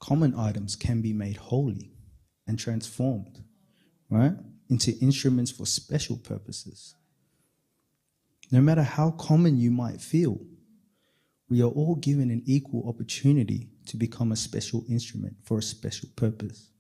common 0.00 0.34
items 0.36 0.76
can 0.76 1.00
be 1.00 1.12
made 1.12 1.36
holy 1.36 1.92
and 2.46 2.58
transformed, 2.58 3.42
right, 4.10 4.34
into 4.68 4.98
instruments 4.98 5.50
for 5.50 5.66
special 5.66 6.16
purposes. 6.16 6.94
No 8.50 8.60
matter 8.60 8.82
how 8.82 9.10
common 9.12 9.58
you 9.58 9.70
might 9.70 10.00
feel, 10.00 10.38
we 11.48 11.62
are 11.62 11.70
all 11.70 11.96
given 11.96 12.30
an 12.30 12.42
equal 12.46 12.88
opportunity 12.88 13.68
to 13.86 13.96
become 13.96 14.32
a 14.32 14.36
special 14.36 14.84
instrument 14.88 15.36
for 15.42 15.58
a 15.58 15.62
special 15.62 16.08
purpose. 16.16 16.70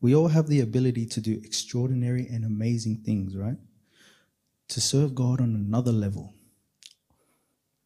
We 0.00 0.14
all 0.14 0.28
have 0.28 0.48
the 0.48 0.60
ability 0.60 1.06
to 1.06 1.20
do 1.20 1.40
extraordinary 1.42 2.26
and 2.26 2.44
amazing 2.44 3.02
things, 3.04 3.36
right? 3.36 3.56
To 4.68 4.80
serve 4.80 5.14
God 5.14 5.40
on 5.40 5.54
another 5.54 5.92
level. 5.92 6.34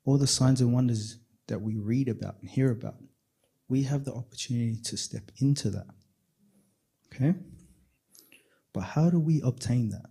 All 0.05 0.19
the 0.19 0.27
signs 0.27 0.61
and 0.61 0.73
wonders 0.73 1.19
that 1.47 1.61
we 1.61 1.77
read 1.77 2.09
about 2.09 2.37
and 2.41 2.51
hear 2.51 2.71
about, 2.71 2.97
we 3.69 3.83
have 3.85 4.05
the 4.05 4.13
opportunity 4.13 4.77
to 4.83 4.97
step 4.97 5.31
into 5.39 5.71
that. 5.71 5.87
Okay? 7.07 7.35
But 8.73 8.81
how 8.81 9.11
do 9.11 9.21
we 9.21 9.41
obtain 9.43 9.91
that? 9.91 10.07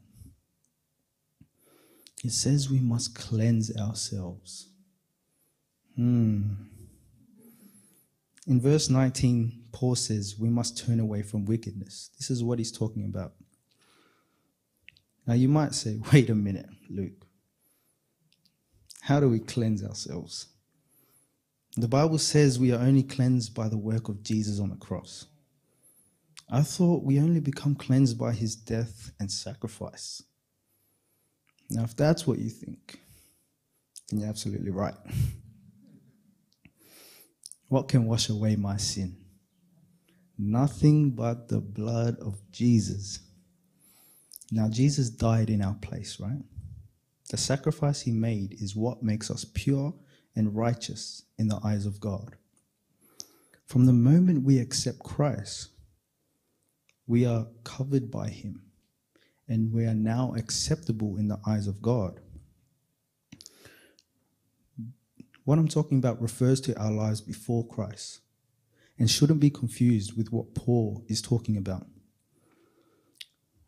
It 2.23 2.31
says 2.31 2.69
we 2.69 2.79
must 2.79 3.15
cleanse 3.15 3.75
ourselves. 3.77 4.69
Hmm. 5.95 6.53
In 8.47 8.59
verse 8.59 8.89
19, 8.89 9.65
Paul 9.71 9.95
says 9.95 10.37
we 10.39 10.49
must 10.49 10.77
turn 10.77 10.99
away 10.99 11.21
from 11.21 11.45
wickedness. 11.45 12.09
This 12.17 12.29
is 12.29 12.43
what 12.43 12.59
he's 12.59 12.71
talking 12.71 13.05
about. 13.05 13.33
Now, 15.27 15.35
you 15.35 15.47
might 15.47 15.75
say, 15.75 15.99
wait 16.13 16.29
a 16.29 16.35
minute, 16.35 16.69
Luke. 16.89 17.25
How 19.01 19.19
do 19.19 19.29
we 19.29 19.39
cleanse 19.39 19.83
ourselves? 19.83 20.47
The 21.77 21.87
Bible 21.87 22.17
says 22.17 22.59
we 22.59 22.73
are 22.73 22.79
only 22.79 23.03
cleansed 23.03 23.53
by 23.53 23.69
the 23.69 23.77
work 23.77 24.09
of 24.09 24.23
Jesus 24.23 24.59
on 24.59 24.69
the 24.69 24.75
cross. 24.75 25.27
I 26.49 26.61
thought 26.63 27.03
we 27.03 27.19
only 27.19 27.39
become 27.39 27.75
cleansed 27.75 28.17
by 28.17 28.33
his 28.33 28.55
death 28.55 29.11
and 29.19 29.31
sacrifice. 29.31 30.23
Now, 31.69 31.83
if 31.83 31.95
that's 31.95 32.25
what 32.25 32.39
you 32.39 32.49
think, 32.49 32.99
then 34.09 34.19
you're 34.19 34.29
absolutely 34.29 34.71
right. 34.71 34.95
what 37.67 37.87
can 37.87 38.05
wash 38.05 38.29
away 38.29 38.55
my 38.55 38.77
sin? 38.77 39.17
Nothing 40.37 41.11
but 41.11 41.49
the 41.49 41.59
blood 41.59 42.17
of 42.19 42.39
Jesus. 42.51 43.19
Now, 44.51 44.69
Jesus 44.69 45.09
died 45.09 45.49
in 45.49 45.61
our 45.61 45.75
place, 45.75 46.19
right? 46.19 46.41
The 47.29 47.37
sacrifice 47.37 48.01
he 48.01 48.11
made 48.11 48.55
is 48.59 48.75
what 48.75 49.03
makes 49.03 49.29
us 49.29 49.45
pure 49.53 49.93
and 50.35 50.55
righteous 50.55 51.23
in 51.37 51.47
the 51.47 51.59
eyes 51.63 51.85
of 51.85 51.99
God. 51.99 52.35
From 53.67 53.85
the 53.85 53.93
moment 53.93 54.43
we 54.43 54.57
accept 54.57 54.99
Christ, 54.99 55.69
we 57.05 57.25
are 57.25 57.47
covered 57.63 58.09
by 58.09 58.29
him 58.29 58.68
and 59.49 59.73
we 59.73 59.85
are 59.85 59.95
now 59.95 60.33
acceptable 60.37 61.17
in 61.17 61.27
the 61.27 61.39
eyes 61.45 61.67
of 61.67 61.81
God. 61.81 62.21
What 65.43 65.57
I'm 65.57 65.67
talking 65.67 65.97
about 65.97 66.21
refers 66.21 66.61
to 66.61 66.79
our 66.79 66.91
lives 66.91 67.19
before 67.19 67.67
Christ 67.67 68.21
and 68.99 69.09
shouldn't 69.09 69.39
be 69.39 69.49
confused 69.49 70.15
with 70.15 70.31
what 70.31 70.53
Paul 70.53 71.03
is 71.07 71.21
talking 71.21 71.57
about. 71.57 71.87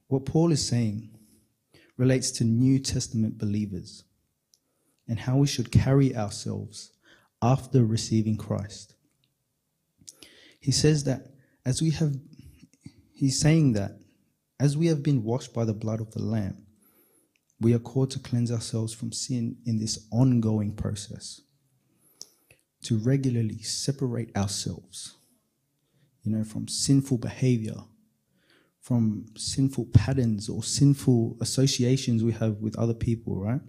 What 0.07 0.25
Paul 0.25 0.51
is 0.51 0.65
saying 0.65 1.09
relates 1.97 2.29
to 2.31 2.43
New 2.43 2.77
Testament 2.77 3.39
believers 3.39 4.03
and 5.07 5.19
how 5.19 5.38
we 5.38 5.47
should 5.47 5.71
carry 5.71 6.15
ourselves 6.15 6.91
after 7.41 7.83
receiving 7.83 8.38
Christ. 8.38 8.93
He 10.59 10.71
says 10.71 11.05
that 11.05 11.31
as 11.65 11.81
we 11.81 11.89
have, 11.91 12.15
he's 13.11 13.39
saying 13.39 13.73
that 13.73 14.00
as 14.62 14.77
we 14.77 14.86
have 14.86 15.01
been 15.01 15.24
washed 15.24 15.56
by 15.56 15.65
the 15.65 15.74
blood 15.74 16.00
of 16.00 16.12
the 16.12 16.22
Lamb, 16.22 16.56
we 17.60 17.74
are 17.74 17.80
called 17.80 18.12
to 18.12 18.20
cleanse 18.20 18.51
ourselves 18.51 18.94
from 18.94 19.12
sin 19.12 19.58
in 19.65 19.80
this 19.80 20.08
ongoing 20.12 20.75
process, 20.75 21.41
to 22.84 23.00
regularly 23.00 23.58
separate 23.63 24.36
ourselves, 24.38 25.15
you 26.22 26.32
know, 26.32 26.44
from 26.44 26.68
sinful 26.68 27.18
behavior, 27.18 27.77
from 28.82 29.25
sinful 29.36 29.88
patterns 29.96 30.48
or 30.48 30.62
sinful 30.62 31.38
associations 31.41 32.24
we 32.24 32.32
have 32.32 32.58
with 32.58 32.77
other 32.77 32.94
people, 32.94 33.39
right? 33.39 33.62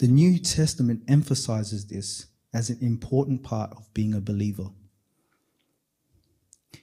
The 0.00 0.08
New 0.08 0.38
Testament 0.38 1.02
emphasizes 1.08 1.86
this 1.86 2.26
as 2.52 2.68
an 2.68 2.78
important 2.82 3.42
part 3.42 3.70
of 3.72 3.92
being 3.94 4.12
a 4.12 4.20
believer. 4.20 4.68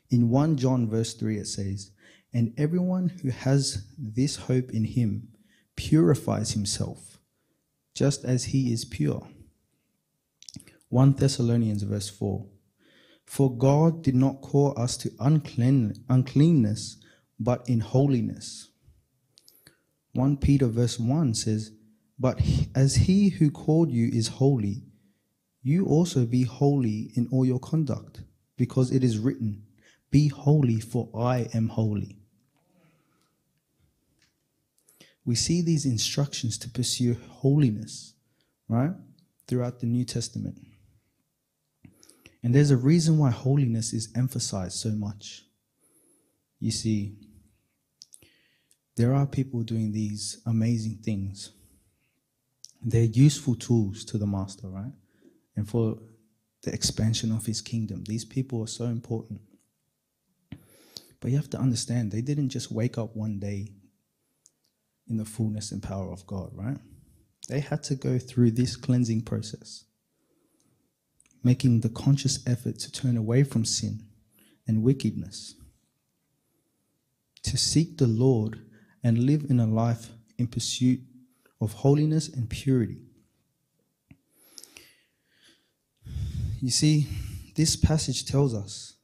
In 0.10 0.30
1 0.30 0.58
John 0.58 0.90
verse 0.90 1.14
3 1.14 1.38
it 1.38 1.46
says, 1.46 1.92
and 2.34 2.54
everyone 2.58 3.10
who 3.10 3.30
has 3.30 3.86
this 3.98 4.36
hope 4.36 4.72
in 4.72 4.86
him 4.86 5.28
purifies 5.76 6.52
himself, 6.52 7.20
just 7.94 8.24
as 8.24 8.46
he 8.46 8.72
is 8.72 8.86
pure. 8.86 9.28
1 10.90 11.14
Thessalonians 11.14 11.84
verse 11.84 12.10
4 12.10 12.46
For 13.26 13.56
God 13.56 14.02
did 14.02 14.16
not 14.16 14.42
call 14.42 14.78
us 14.80 14.96
to 14.98 15.12
unclean, 15.20 16.06
uncleanness, 16.10 16.98
but 17.40 17.68
in 17.68 17.82
holiness. 17.82 18.70
1 20.14 20.38
Peter 20.38 20.68
verse 20.68 21.00
1 21.00 21.34
says, 21.34 21.72
But 22.20 22.42
as 22.76 22.96
he 22.96 23.30
who 23.30 23.50
called 23.52 23.92
you 23.92 24.10
is 24.10 24.28
holy, 24.28 24.84
you 25.64 25.86
also 25.86 26.26
be 26.26 26.44
holy 26.44 27.12
in 27.16 27.28
all 27.32 27.46
your 27.46 27.60
conduct, 27.60 28.22
because 28.58 28.92
it 28.92 29.04
is 29.04 29.18
written, 29.18 29.64
Be 30.12 30.28
holy, 30.28 30.80
for 30.80 31.10
I 31.16 31.48
am 31.54 31.70
holy 31.70 32.21
we 35.26 35.36
see 35.36 35.62
these 35.62 35.86
instructions 35.86 36.58
to 36.60 36.70
pursue 36.70 37.16
holiness, 37.30 38.14
right, 38.68 38.92
throughout 39.48 39.80
the 39.80 39.86
New 39.86 40.04
Testament. 40.04 40.58
And 42.44 42.56
there's 42.56 42.72
a 42.72 42.78
reason 42.78 43.18
why 43.18 43.30
holiness 43.30 43.94
is 43.94 44.12
emphasized 44.16 44.78
so 44.78 44.90
much. 44.90 45.44
You 46.60 46.72
see, 46.72 47.18
there 48.98 49.14
are 49.14 49.26
people 49.26 49.62
doing 49.62 49.92
these 49.92 50.42
amazing 50.46 51.00
things. 51.04 51.52
They're 52.84 53.04
useful 53.04 53.56
tools 53.56 54.04
to 54.06 54.18
the 54.18 54.26
master, 54.26 54.68
right? 54.68 54.94
And 55.56 55.70
for 55.70 56.00
the 56.64 56.74
expansion 56.74 57.32
of 57.32 57.46
his 57.46 57.62
kingdom. 57.62 58.04
These 58.04 58.26
people 58.26 58.64
are 58.64 58.68
so 58.68 58.86
important. 58.86 59.42
But 61.20 61.32
you 61.32 61.38
have 61.38 61.50
to 61.52 61.60
understand, 61.60 62.12
they 62.12 62.22
didn't 62.22 62.50
just 62.50 62.72
wake 62.72 62.98
up 62.98 63.16
one 63.16 63.40
day 63.40 63.74
in 65.12 65.18
the 65.18 65.26
fullness 65.26 65.72
and 65.72 65.84
power 65.84 66.12
of 66.12 66.26
God, 66.26 66.50
right? 66.54 66.78
They 67.50 67.60
had 67.60 67.84
to 67.84 67.96
go 67.96 68.18
through 68.18 68.52
this 68.52 68.76
cleansing 68.78 69.24
process, 69.24 69.84
making 71.44 71.82
the 71.82 71.90
conscious 71.90 72.40
effort 72.48 72.80
to 72.80 72.92
turn 72.92 73.18
away 73.18 73.44
from 73.44 73.66
sin 73.66 74.06
and 74.66 74.82
wickedness, 74.82 75.56
to 77.44 77.58
seek 77.58 77.98
the 77.98 78.08
Lord 78.08 78.62
and 79.04 79.26
live 79.26 79.46
in 79.50 79.60
a 79.60 79.68
life 79.68 80.12
in 80.38 80.48
pursuit 80.48 81.02
of 81.60 81.74
holiness 81.74 82.30
and 82.30 82.50
purity. 82.50 83.02
You 86.62 86.70
see, 86.70 87.08
this 87.56 87.76
passage 87.76 88.26
tells 88.26 88.54
us 88.54 88.96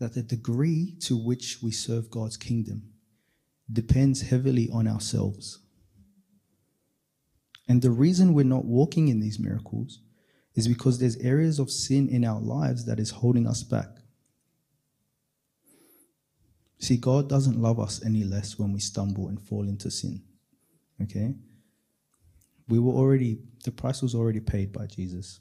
that 0.00 0.14
the 0.14 0.22
degree 0.22 0.96
to 1.02 1.16
which 1.16 1.58
we 1.62 1.70
serve 1.70 2.10
God's 2.10 2.36
kingdom 2.36 2.93
depends 3.72 4.22
heavily 4.22 4.68
on 4.72 4.86
ourselves. 4.86 5.60
And 7.68 7.80
the 7.80 7.90
reason 7.90 8.34
we're 8.34 8.44
not 8.44 8.64
walking 8.64 9.08
in 9.08 9.20
these 9.20 9.38
miracles 9.38 10.00
is 10.54 10.68
because 10.68 10.98
there's 10.98 11.16
areas 11.16 11.58
of 11.58 11.70
sin 11.70 12.08
in 12.08 12.24
our 12.24 12.40
lives 12.40 12.84
that 12.84 13.00
is 13.00 13.10
holding 13.10 13.46
us 13.46 13.62
back. 13.62 13.88
See, 16.78 16.96
God 16.96 17.28
doesn't 17.28 17.60
love 17.60 17.80
us 17.80 18.04
any 18.04 18.24
less 18.24 18.58
when 18.58 18.72
we 18.72 18.80
stumble 18.80 19.28
and 19.28 19.40
fall 19.40 19.66
into 19.66 19.90
sin. 19.90 20.22
Okay? 21.02 21.34
We 22.68 22.78
were 22.78 22.92
already, 22.92 23.38
the 23.64 23.70
price 23.70 24.02
was 24.02 24.14
already 24.14 24.40
paid 24.40 24.72
by 24.72 24.86
Jesus. 24.86 25.40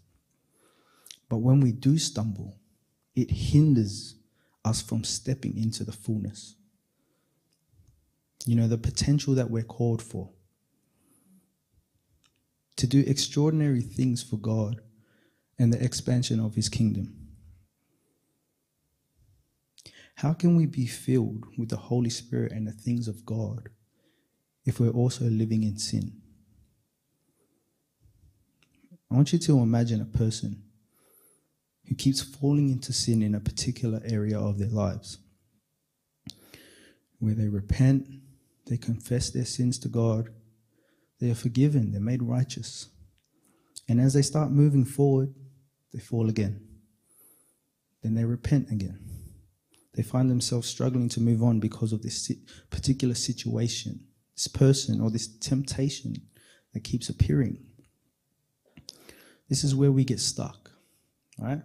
But 1.30 1.38
when 1.38 1.60
we 1.60 1.72
do 1.72 1.98
stumble, 1.98 2.58
it 3.15 3.30
hinders 3.30 4.15
us 4.63 4.82
from 4.82 5.03
stepping 5.03 5.58
into 5.58 5.84
the 5.84 5.92
fullness. 5.92 6.56
You 8.46 8.56
know, 8.56 8.68
the 8.68 8.78
potential 8.78 9.36
that 9.36 9.50
we're 9.50 9.64
called 9.64 10.02
for. 10.02 10.30
To 12.78 12.88
do 12.88 13.04
extraordinary 13.06 13.82
things 13.82 14.22
for 14.24 14.38
God 14.38 14.82
and 15.58 15.72
the 15.72 15.84
expansion 15.84 16.40
of 16.40 16.56
His 16.56 16.70
kingdom. 16.70 17.16
How 20.16 20.34
can 20.34 20.56
we 20.56 20.66
be 20.66 20.86
filled 20.86 21.46
with 21.58 21.70
the 21.70 21.78
Holy 21.78 22.10
Spirit 22.10 22.52
and 22.52 22.68
the 22.68 22.72
things 22.72 23.08
of 23.08 23.26
God 23.26 23.70
if 24.66 24.80
we're 24.80 24.90
also 24.90 25.26
living 25.26 25.64
in 25.64 25.78
sin? 25.78 26.22
I 29.12 29.16
want 29.16 29.32
you 29.32 29.40
to 29.40 29.60
imagine 29.60 30.02
a 30.02 30.18
person 30.18 30.64
who 31.88 31.96
keeps 31.96 32.22
falling 32.22 32.70
into 32.70 32.92
sin 32.94 33.22
in 33.22 33.36
a 33.36 33.40
particular 33.40 34.02
area 34.06 34.40
of 34.40 34.58
their 34.58 34.70
lives, 34.70 35.20
where 37.20 37.36
they 37.36 37.48
repent, 37.48 38.08
they 38.67 38.77
confess 38.77 39.29
their 39.29 39.46
sins 39.46 39.77
to 39.79 39.89
God, 39.89 40.29
they 41.20 41.29
are 41.29 41.36
forgiven, 41.36 41.91
they're 41.91 42.01
made 42.01 42.24
righteous. 42.24 42.89
And 43.88 44.00
as 44.00 44.13
they 44.13 44.22
start 44.22 44.51
moving 44.51 44.86
forward, 44.86 45.34
they 45.93 46.00
fall 46.00 46.29
again. 46.29 46.62
Then 48.01 48.15
they 48.15 48.25
repent 48.25 48.72
again. 48.72 49.00
They 49.95 50.04
find 50.04 50.30
themselves 50.30 50.67
struggling 50.67 51.10
to 51.10 51.21
move 51.21 51.43
on 51.43 51.60
because 51.60 51.93
of 51.93 52.02
this 52.02 52.32
particular 52.69 53.15
situation, 53.15 54.08
this 54.36 54.47
person, 54.47 55.02
or 55.02 55.12
this 55.12 55.28
temptation 55.28 56.15
that 56.73 56.84
keeps 56.84 57.10
appearing. 57.10 57.63
This 59.49 59.63
is 59.63 59.76
where 59.76 59.91
we 59.91 60.04
get 60.04 60.19
stuck, 60.19 60.71
right? 61.38 61.62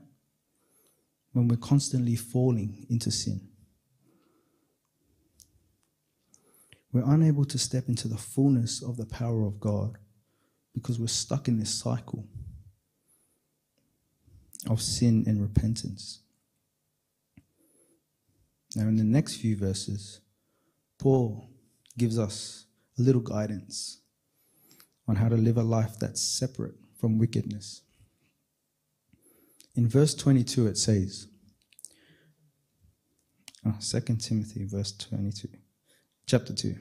when 1.39 1.49
we're 1.49 1.57
constantly 1.57 2.17
falling 2.17 2.87
into 2.91 3.11
sin. 3.11 3.48
We're 6.93 7.05
unable 7.05 7.45
to 7.45 7.59
step 7.59 7.89
into 7.89 8.09
the 8.09 8.17
fullness 8.17 8.83
of 8.83 8.97
the 8.97 9.07
power 9.07 9.45
of 9.45 9.61
God 9.61 9.99
because 10.75 10.99
we're 10.99 11.07
stuck 11.07 11.49
in 11.49 11.59
this 11.59 11.75
cycle 11.75 12.27
of 14.69 14.81
sin 14.81 15.25
and 15.27 15.41
repentance. 15.41 16.21
Now, 18.75 18.89
in 18.89 18.97
the 18.97 19.05
next 19.05 19.37
few 19.37 19.57
verses, 19.57 20.21
Paul 20.99 21.49
gives 21.97 22.19
us 22.19 22.67
a 22.99 23.03
little 23.03 23.21
guidance 23.21 24.01
on 25.07 25.17
how 25.17 25.29
to 25.29 25.37
live 25.37 25.57
a 25.57 25.63
life 25.63 25.99
that's 25.99 26.21
separate 26.21 26.75
from 27.01 27.19
wickedness. 27.19 27.83
In 29.75 29.89
verse 29.89 30.15
22, 30.15 30.67
it 30.67 30.77
says, 30.77 31.29
uh, 33.65 33.71
oh, 33.71 34.01
2 34.01 34.17
Timothy, 34.17 34.65
verse 34.65 34.93
22, 34.93 35.49
chapter 36.29 36.53
2. 36.53 36.77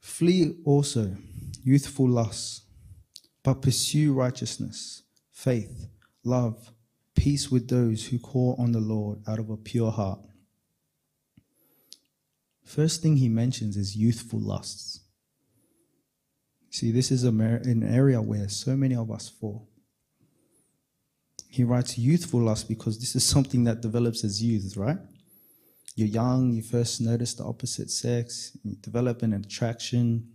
Flee 0.00 0.56
also 0.64 1.14
youthful 1.62 2.08
lusts, 2.08 2.62
but 3.42 3.60
pursue 3.60 4.14
righteousness, 4.14 5.02
faith, 5.30 5.86
love, 6.24 6.72
peace 7.14 7.50
with 7.50 7.68
those 7.68 8.06
who 8.06 8.18
call 8.18 8.56
on 8.58 8.72
the 8.72 8.80
Lord 8.80 9.18
out 9.28 9.38
of 9.38 9.50
a 9.50 9.56
pure 9.56 9.90
heart. 9.90 10.20
First 12.64 13.02
thing 13.02 13.16
he 13.16 13.28
mentions 13.28 13.76
is 13.76 13.96
youthful 13.96 14.40
lusts. 14.40 15.00
See, 16.70 16.90
this 16.90 17.10
is 17.10 17.24
an 17.24 17.82
area 17.82 18.22
where 18.22 18.48
so 18.48 18.76
many 18.76 18.94
of 18.94 19.10
us 19.10 19.28
fall. 19.28 19.68
He 21.50 21.64
writes 21.64 21.98
youthful 21.98 22.40
lust 22.40 22.68
because 22.68 22.98
this 22.98 23.16
is 23.16 23.24
something 23.24 23.64
that 23.64 23.80
develops 23.80 24.24
as 24.24 24.42
youth, 24.42 24.76
right? 24.76 24.98
You're 25.98 26.06
young, 26.06 26.52
you 26.52 26.62
first 26.62 27.00
notice 27.00 27.34
the 27.34 27.42
opposite 27.42 27.90
sex, 27.90 28.56
you 28.62 28.76
develop 28.76 29.22
an 29.22 29.32
attraction. 29.32 30.28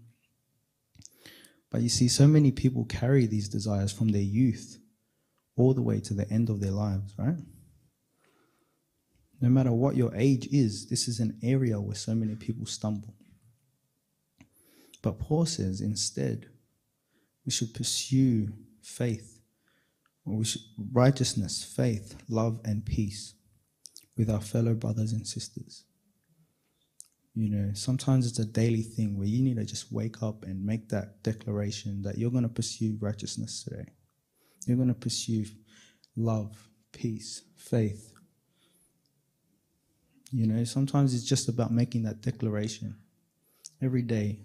But 1.72 1.80
you 1.80 1.88
see, 1.88 2.10
so 2.10 2.28
many 2.28 2.52
people 2.52 2.84
carry 2.84 3.28
these 3.28 3.48
desires 3.48 3.94
from 3.94 4.10
their 4.10 4.22
youth 4.22 4.78
all 5.56 5.74
the 5.74 5.82
way 5.82 6.02
to 6.02 6.14
the 6.14 6.30
end 6.30 6.50
of 6.50 6.60
their 6.60 6.72
lives, 6.72 7.14
right? 7.18 7.38
No 9.40 9.48
matter 9.48 9.72
what 9.72 9.96
your 9.96 10.14
age 10.14 10.48
is, 10.48 10.90
this 10.90 11.08
is 11.08 11.22
an 11.22 11.40
area 11.42 11.80
where 11.80 11.96
so 11.96 12.14
many 12.14 12.36
people 12.36 12.66
stumble. 12.66 13.14
But 15.02 15.18
Paul 15.18 15.46
says 15.46 15.80
instead, 15.80 16.50
we 17.46 17.54
should 17.54 17.74
pursue 17.74 18.50
faith 18.82 19.40
righteousness, 20.92 21.64
faith, 21.64 22.18
love, 22.28 22.60
and 22.66 22.86
peace 22.86 23.36
with 24.18 24.30
our 24.30 24.42
fellow 24.42 24.74
brothers 24.74 25.14
and 25.14 25.28
sisters. 25.28 25.86
You 27.36 27.50
know, 27.50 27.74
sometimes 27.74 28.28
it's 28.28 28.40
a 28.40 28.46
daily 28.46 28.84
thing 28.84 29.18
where 29.18 29.28
you 29.28 29.42
need 29.42 29.58
to 29.58 29.66
just 29.66 29.92
wake 29.92 30.22
up 30.22 30.44
and 30.44 30.64
make 30.64 30.90
that 30.90 31.24
declaration 31.24 32.04
that 32.04 32.18
you're 32.18 32.32
going 32.32 32.44
to 32.44 32.50
pursue 32.50 32.98
righteousness 33.00 33.64
today. 33.64 33.90
You're 34.68 34.78
going 34.78 34.90
to 34.90 34.94
pursue 34.94 35.46
love, 36.16 36.56
peace, 36.92 37.42
faith. 37.58 38.14
You 40.32 40.46
know, 40.46 40.64
sometimes 40.64 41.16
it's 41.16 41.24
just 41.24 41.50
about 41.50 41.72
making 41.72 42.04
that 42.04 42.22
declaration 42.22 42.96
every 43.82 44.04
day 44.04 44.42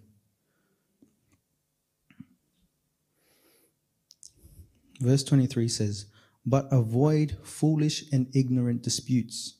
Verse 5.00 5.22
23 5.22 5.68
says, 5.68 6.06
But 6.44 6.68
avoid 6.72 7.36
foolish 7.42 8.04
and 8.12 8.28
ignorant 8.34 8.82
disputes, 8.82 9.57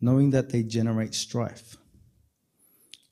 knowing 0.00 0.30
that 0.30 0.50
they 0.50 0.62
generate 0.62 1.14
strife. 1.14 1.76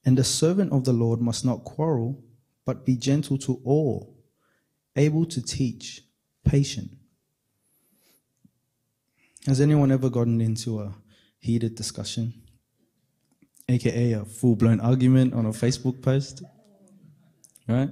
And 0.04 0.16
the 0.16 0.24
servant 0.24 0.72
of 0.72 0.84
the 0.84 0.92
Lord 0.92 1.20
must 1.20 1.44
not 1.44 1.64
quarrel, 1.64 2.22
but 2.64 2.86
be 2.86 2.96
gentle 2.96 3.38
to 3.38 3.60
all, 3.64 4.16
able 4.96 5.26
to 5.26 5.42
teach, 5.42 6.02
patient. 6.44 6.90
Has 9.46 9.60
anyone 9.60 9.92
ever 9.92 10.10
gotten 10.10 10.40
into 10.40 10.80
a 10.80 10.94
heated 11.38 11.74
discussion, 11.74 12.34
aka 13.68 14.12
a 14.12 14.24
full 14.24 14.56
blown 14.56 14.80
argument 14.80 15.34
on 15.34 15.46
a 15.46 15.50
Facebook 15.50 16.02
post? 16.02 16.42
Right? 17.66 17.90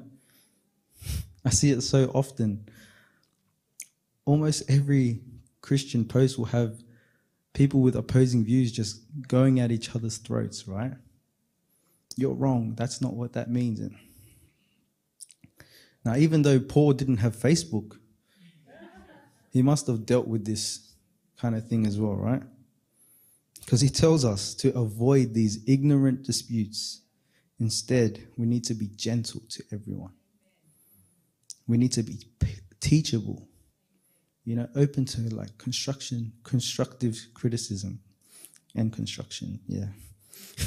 I 1.45 1.51
see 1.51 1.71
it 1.71 1.83
so 1.83 2.11
often 2.15 2.69
almost 4.27 4.69
every 4.69 5.21
Christian 5.63 6.05
post 6.05 6.37
will 6.37 6.47
have 6.47 6.83
people 7.57 7.81
with 7.81 7.97
opposing 7.97 8.45
views 8.45 8.71
just 8.71 9.01
going 9.29 9.61
at 9.61 9.73
each 9.73 9.97
other's 9.97 10.19
throats, 10.19 10.69
right? 10.69 10.93
You're 12.15 12.35
wrong. 12.35 12.75
That's 12.77 13.01
not 13.01 13.15
what 13.15 13.33
that 13.33 13.51
means. 13.51 13.81
Now, 16.05 16.17
even 16.17 16.43
though 16.43 16.61
Paul 16.61 16.93
didn't 16.93 17.17
have 17.17 17.35
Facebook, 17.35 17.97
he 19.55 19.63
must 19.63 19.87
have 19.87 20.05
dealt 20.05 20.29
with 20.29 20.45
this 20.45 20.93
kind 21.41 21.55
of 21.55 21.67
thing 21.67 21.87
as 21.87 21.99
well, 21.99 22.15
right? 22.15 22.43
Because 23.61 23.81
he 23.81 23.89
tells 23.89 24.23
us 24.23 24.55
to 24.57 24.77
avoid 24.79 25.33
these 25.33 25.67
ignorant 25.67 26.25
disputes. 26.25 27.01
Instead, 27.59 28.29
we 28.37 28.45
need 28.45 28.65
to 28.65 28.75
be 28.75 28.89
gentle 28.89 29.41
to 29.49 29.65
everyone. 29.73 30.13
We 31.67 31.79
need 31.79 31.93
to 31.93 32.03
be 32.03 32.19
teachable, 32.81 33.49
you 34.47 34.55
know, 34.55 34.69
open 34.77 35.05
to 35.05 35.21
like 35.35 35.59
construction, 35.59 36.33
constructive 36.45 37.19
criticism 37.35 37.99
and 38.77 38.93
construction. 38.93 39.59
Yeah. 39.67 39.89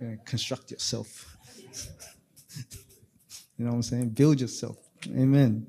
yeah 0.00 0.14
construct 0.24 0.70
yourself. 0.70 1.36
you 3.58 3.64
know 3.64 3.70
what 3.70 3.76
I'm 3.76 3.82
saying? 3.82 4.08
Build 4.08 4.40
yourself. 4.40 4.78
Amen. 5.08 5.66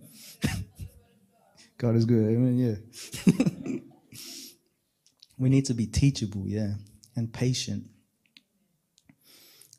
God 1.78 1.95
is 1.97 2.06
good. 2.06 2.24
Amen. 2.24 2.58
Yeah. 2.58 3.80
we 5.38 5.50
need 5.50 5.65
to 5.65 5.74
be 5.74 5.88
teachable, 5.88 6.43
yeah, 6.47 6.76
and 7.15 7.34
patient. 7.34 7.88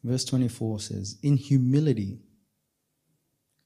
Verse 0.05 0.25
24 0.27 0.81
says, 0.81 1.17
In 1.23 1.39
humility, 1.39 2.19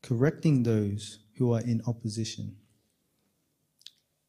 correcting 0.03 0.63
those 0.63 1.19
who 1.39 1.53
are 1.53 1.63
in 1.63 1.83
opposition. 1.87 2.57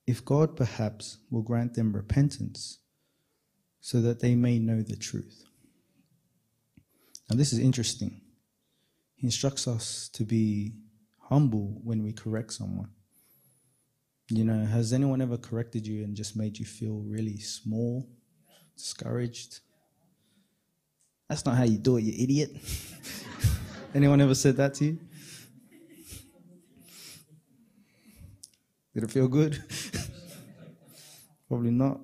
If 0.07 0.23
God 0.23 0.55
perhaps 0.55 1.17
will 1.29 1.41
grant 1.43 1.73
them 1.75 1.93
repentance 1.93 2.79
so 3.81 4.01
that 4.01 4.21
they 4.21 4.35
may 4.35 4.57
know 4.57 4.81
the 4.81 4.95
truth. 4.95 5.43
Now, 7.29 7.35
this 7.35 7.51
is 7.51 7.59
interesting. 7.59 8.21
He 9.15 9.27
instructs 9.27 9.67
us 9.67 10.09
to 10.13 10.23
be 10.23 10.73
humble 11.19 11.79
when 11.83 12.03
we 12.03 12.13
correct 12.13 12.53
someone. 12.53 12.89
You 14.29 14.43
know, 14.43 14.65
has 14.65 14.93
anyone 14.93 15.21
ever 15.21 15.37
corrected 15.37 15.87
you 15.87 16.03
and 16.03 16.15
just 16.15 16.35
made 16.35 16.57
you 16.57 16.65
feel 16.65 17.01
really 17.05 17.37
small, 17.37 18.09
discouraged? 18.75 19.59
That's 21.29 21.45
not 21.45 21.57
how 21.57 21.63
you 21.63 21.77
do 21.77 21.97
it, 21.97 22.03
you 22.03 22.23
idiot. 22.23 22.51
anyone 23.95 24.21
ever 24.21 24.35
said 24.35 24.57
that 24.57 24.73
to 24.75 24.85
you? 24.85 24.99
Did 28.97 29.03
it 29.03 29.11
feel 29.11 29.27
good? 29.27 29.63
Probably 31.47 31.69
not. 31.69 31.99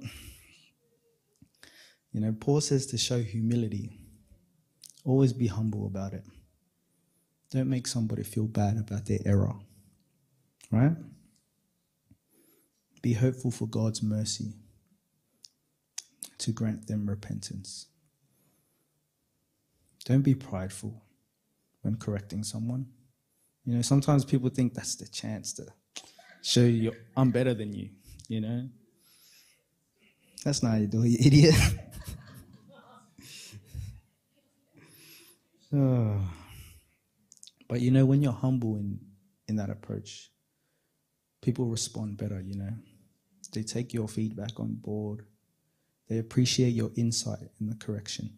You 2.12 2.22
know, 2.22 2.36
Paul 2.40 2.62
says 2.62 2.86
to 2.86 3.00
show 3.00 3.20
humility. 3.24 3.98
Always 5.04 5.34
be 5.34 5.48
humble 5.48 5.88
about 5.88 6.14
it. 6.14 6.24
Don't 7.50 7.68
make 7.68 7.88
somebody 7.88 8.22
feel 8.22 8.46
bad 8.46 8.78
about 8.78 9.08
their 9.08 9.18
error. 9.26 9.56
Right? 10.70 10.96
Be 13.02 13.14
hopeful 13.14 13.50
for 13.50 13.68
God's 13.68 14.04
mercy 14.04 14.54
to 16.38 16.52
grant 16.52 16.86
them 16.86 17.10
repentance. 17.10 17.88
Don't 20.06 20.22
be 20.22 20.36
prideful 20.36 21.02
when 21.82 21.96
correcting 21.96 22.44
someone. 22.44 22.86
You 23.66 23.78
know, 23.78 23.82
sometimes 23.82 24.24
people 24.24 24.50
think 24.50 24.76
that's 24.76 24.94
the 24.94 25.08
chance 25.08 25.54
to 25.54 25.66
show 26.44 26.62
you 26.62 26.94
I'm 27.18 27.32
better 27.32 27.54
than 27.56 27.74
you, 27.74 27.90
you 28.28 28.42
know. 28.42 28.70
That's 30.44 30.62
not 30.62 30.74
how 30.74 30.78
you 30.78 30.88
do 30.88 31.04
it, 31.04 31.10
you 31.10 31.18
idiot. 31.26 31.56
oh. 35.74 36.22
But 37.70 37.82
you 37.82 37.90
know, 37.90 38.06
when 38.06 38.22
you're 38.22 38.34
humble 38.34 38.76
in, 38.76 39.00
in 39.48 39.56
that 39.56 39.72
approach, 39.72 40.30
people 41.42 41.66
respond 41.66 42.18
better, 42.18 42.40
you 42.40 42.56
know. 42.56 42.74
They 43.52 43.64
take 43.64 43.96
your 43.96 44.08
feedback 44.08 44.60
on 44.60 44.76
board. 44.76 45.26
They 46.08 46.20
appreciate 46.20 46.76
your 46.76 46.92
insight 46.96 47.50
and 47.60 47.72
the 47.72 47.76
correction. 47.84 48.38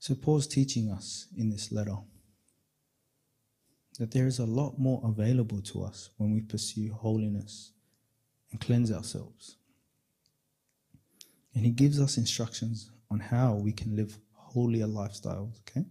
So, 0.00 0.14
Paul's 0.14 0.46
teaching 0.46 0.90
us 0.90 1.28
in 1.34 1.48
this 1.48 1.72
letter 1.72 1.96
that 4.00 4.12
there 4.12 4.26
is 4.26 4.38
a 4.38 4.46
lot 4.46 4.78
more 4.78 4.98
available 5.04 5.60
to 5.60 5.82
us 5.84 6.08
when 6.16 6.32
we 6.32 6.40
pursue 6.40 6.90
holiness 6.90 7.72
and 8.50 8.58
cleanse 8.58 8.90
ourselves. 8.90 9.56
And 11.54 11.66
he 11.66 11.70
gives 11.70 12.00
us 12.00 12.16
instructions 12.16 12.90
on 13.10 13.20
how 13.20 13.56
we 13.56 13.72
can 13.72 13.94
live 13.94 14.16
holier 14.32 14.86
lifestyles, 14.86 15.60
okay? 15.68 15.84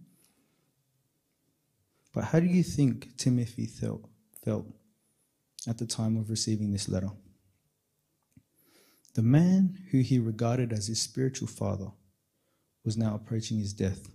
But 2.12 2.24
how 2.24 2.40
do 2.40 2.46
you 2.46 2.64
think 2.64 3.16
Timothy 3.16 3.66
felt, 3.66 4.08
felt 4.44 4.66
at 5.68 5.78
the 5.78 5.86
time 5.86 6.16
of 6.16 6.30
receiving 6.30 6.72
this 6.72 6.88
letter? 6.88 7.10
The 9.14 9.22
man 9.22 9.78
who 9.92 10.00
he 10.00 10.18
regarded 10.18 10.72
as 10.72 10.88
his 10.88 11.00
spiritual 11.00 11.46
father 11.46 11.92
was 12.84 12.96
now 12.96 13.14
approaching 13.14 13.60
his 13.60 13.72
death. 13.72 14.08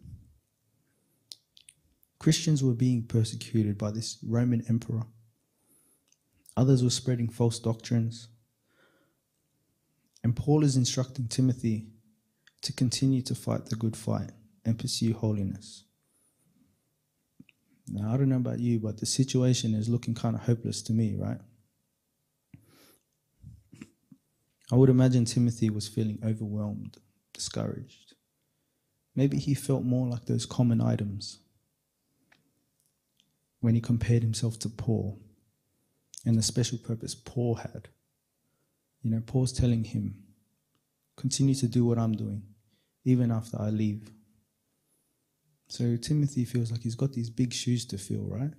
Christians 2.26 2.64
were 2.64 2.74
being 2.74 3.04
persecuted 3.04 3.78
by 3.78 3.92
this 3.92 4.18
Roman 4.28 4.66
emperor. 4.68 5.04
Others 6.58 6.84
were 6.84 6.90
spreading 6.90 7.30
false 7.30 7.60
doctrines. 7.60 8.30
And 10.24 10.36
Paul 10.36 10.64
is 10.64 10.76
instructing 10.76 11.28
Timothy 11.28 11.86
to 12.64 12.74
continue 12.74 13.22
to 13.22 13.36
fight 13.36 13.68
the 13.68 13.76
good 13.76 13.96
fight 13.96 14.32
and 14.66 14.80
pursue 14.80 15.14
holiness. 15.14 15.84
Now, 17.90 18.12
I 18.12 18.18
don't 18.18 18.30
know 18.30 18.38
about 18.38 18.58
you, 18.58 18.80
but 18.80 18.98
the 18.98 19.06
situation 19.06 19.76
is 19.76 19.88
looking 19.88 20.16
kind 20.16 20.36
of 20.36 20.42
hopeless 20.42 20.82
to 20.82 20.94
me, 20.94 21.16
right? 21.16 21.42
I 24.72 24.76
would 24.76 24.90
imagine 24.90 25.26
Timothy 25.26 25.70
was 25.70 25.88
feeling 25.88 26.18
overwhelmed, 26.26 26.98
discouraged. 27.34 28.16
Maybe 29.16 29.38
he 29.38 29.54
felt 29.54 29.84
more 29.84 30.08
like 30.08 30.26
those 30.26 30.48
common 30.48 30.82
items 30.82 31.38
when 33.65 33.73
he 33.73 33.82
compared 33.82 34.21
himself 34.21 34.60
to 34.60 34.69
Paul 34.69 35.19
and 36.23 36.38
the 36.38 36.43
special 36.43 36.78
purpose 36.78 37.15
Paul 37.15 37.56
had. 37.56 37.89
You 39.01 39.10
know, 39.10 39.23
Paul's 39.25 39.51
telling 39.51 39.84
him, 39.84 40.23
continue 41.17 41.56
to 41.56 41.67
do 41.67 41.84
what 41.84 41.97
I'm 41.97 42.13
doing, 42.13 42.43
even 43.06 43.32
after 43.32 43.60
I 43.60 43.71
leave. 43.71 44.12
So 45.67 45.97
Timothy 45.97 46.45
feels 46.45 46.71
like 46.71 46.84
he's 46.84 46.93
got 46.93 47.13
these 47.13 47.32
big 47.32 47.54
shoes 47.54 47.88
to 47.88 47.97
fill, 47.97 48.28
right? 48.28 48.54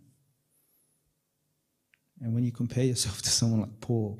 And 2.20 2.34
when 2.34 2.42
you 2.42 2.50
compare 2.50 2.84
yourself 2.84 3.22
to 3.22 3.30
someone 3.30 3.60
like 3.60 3.80
Paul, 3.80 4.18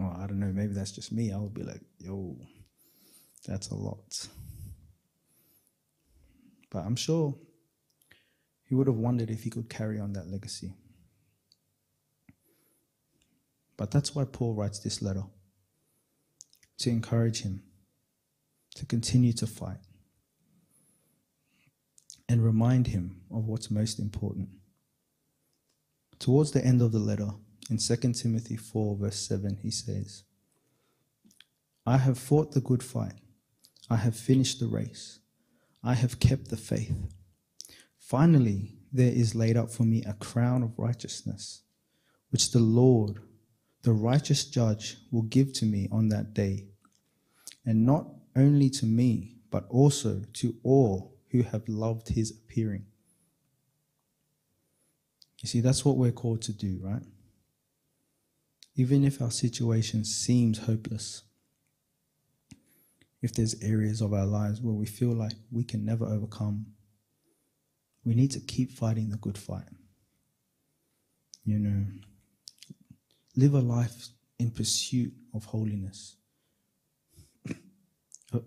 oh, 0.00 0.14
I 0.16 0.28
don't 0.28 0.38
know, 0.38 0.52
maybe 0.52 0.74
that's 0.74 0.92
just 0.92 1.10
me. 1.10 1.32
I 1.32 1.38
would 1.38 1.54
be 1.54 1.64
like, 1.64 1.82
yo, 1.98 2.36
that's 3.48 3.70
a 3.70 3.74
lot. 3.74 4.28
But 6.70 6.84
I'm 6.84 6.94
sure 6.94 7.34
he 8.68 8.74
would 8.74 8.86
have 8.86 8.96
wondered 8.96 9.30
if 9.30 9.44
he 9.44 9.50
could 9.50 9.70
carry 9.70 9.98
on 9.98 10.12
that 10.12 10.30
legacy. 10.30 10.74
But 13.78 13.90
that's 13.90 14.14
why 14.14 14.24
Paul 14.24 14.54
writes 14.54 14.78
this 14.78 15.00
letter 15.00 15.22
to 16.78 16.90
encourage 16.90 17.42
him 17.42 17.62
to 18.74 18.84
continue 18.84 19.32
to 19.32 19.46
fight 19.46 19.78
and 22.28 22.44
remind 22.44 22.88
him 22.88 23.22
of 23.30 23.46
what's 23.46 23.70
most 23.70 23.98
important. 23.98 24.50
Towards 26.18 26.50
the 26.50 26.64
end 26.64 26.82
of 26.82 26.92
the 26.92 26.98
letter, 26.98 27.30
in 27.70 27.78
2 27.78 27.96
Timothy 28.12 28.56
4, 28.56 28.96
verse 28.96 29.16
7, 29.16 29.58
he 29.62 29.70
says, 29.70 30.24
I 31.86 31.96
have 31.96 32.18
fought 32.18 32.52
the 32.52 32.60
good 32.60 32.82
fight, 32.82 33.14
I 33.88 33.96
have 33.96 34.14
finished 34.14 34.60
the 34.60 34.66
race, 34.66 35.20
I 35.82 35.94
have 35.94 36.20
kept 36.20 36.50
the 36.50 36.56
faith. 36.56 36.94
Finally, 38.08 38.72
there 38.90 39.12
is 39.12 39.34
laid 39.34 39.54
up 39.54 39.70
for 39.70 39.82
me 39.82 40.02
a 40.04 40.14
crown 40.14 40.62
of 40.62 40.78
righteousness, 40.78 41.64
which 42.30 42.52
the 42.52 42.58
Lord, 42.58 43.20
the 43.82 43.92
righteous 43.92 44.46
judge, 44.46 44.96
will 45.12 45.24
give 45.24 45.52
to 45.52 45.66
me 45.66 45.88
on 45.92 46.08
that 46.08 46.32
day, 46.32 46.68
and 47.66 47.84
not 47.84 48.06
only 48.34 48.70
to 48.70 48.86
me, 48.86 49.36
but 49.50 49.66
also 49.68 50.22
to 50.32 50.54
all 50.62 51.18
who 51.32 51.42
have 51.42 51.68
loved 51.68 52.08
his 52.08 52.30
appearing. 52.30 52.86
You 55.42 55.48
see, 55.50 55.60
that's 55.60 55.84
what 55.84 55.98
we're 55.98 56.10
called 56.10 56.40
to 56.42 56.52
do, 56.54 56.80
right? 56.82 57.02
Even 58.74 59.04
if 59.04 59.20
our 59.20 59.30
situation 59.30 60.06
seems 60.06 60.60
hopeless, 60.60 61.24
if 63.20 63.34
there's 63.34 63.62
areas 63.62 64.00
of 64.00 64.14
our 64.14 64.24
lives 64.24 64.62
where 64.62 64.72
we 64.72 64.86
feel 64.86 65.12
like 65.12 65.34
we 65.50 65.62
can 65.62 65.84
never 65.84 66.06
overcome, 66.06 66.68
we 68.08 68.14
need 68.14 68.30
to 68.30 68.40
keep 68.40 68.70
fighting 68.72 69.10
the 69.10 69.18
good 69.18 69.36
fight. 69.36 69.68
You 71.44 71.58
know, 71.58 71.84
live 73.36 73.52
a 73.52 73.60
life 73.60 74.08
in 74.38 74.50
pursuit 74.50 75.12
of 75.34 75.44
holiness, 75.44 76.16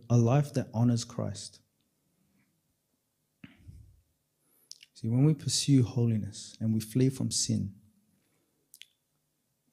a 0.09 0.17
life 0.17 0.51
that 0.55 0.69
honors 0.73 1.03
Christ. 1.03 1.59
See, 4.95 5.07
when 5.07 5.25
we 5.25 5.35
pursue 5.35 5.83
holiness 5.83 6.57
and 6.59 6.73
we 6.73 6.79
flee 6.79 7.09
from 7.09 7.29
sin, 7.29 7.71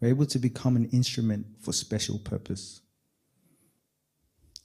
we're 0.03 0.09
able 0.09 0.27
to 0.27 0.39
become 0.39 0.77
an 0.77 0.91
instrument 0.91 1.47
for 1.63 1.73
special 1.73 2.19
purpose, 2.19 2.83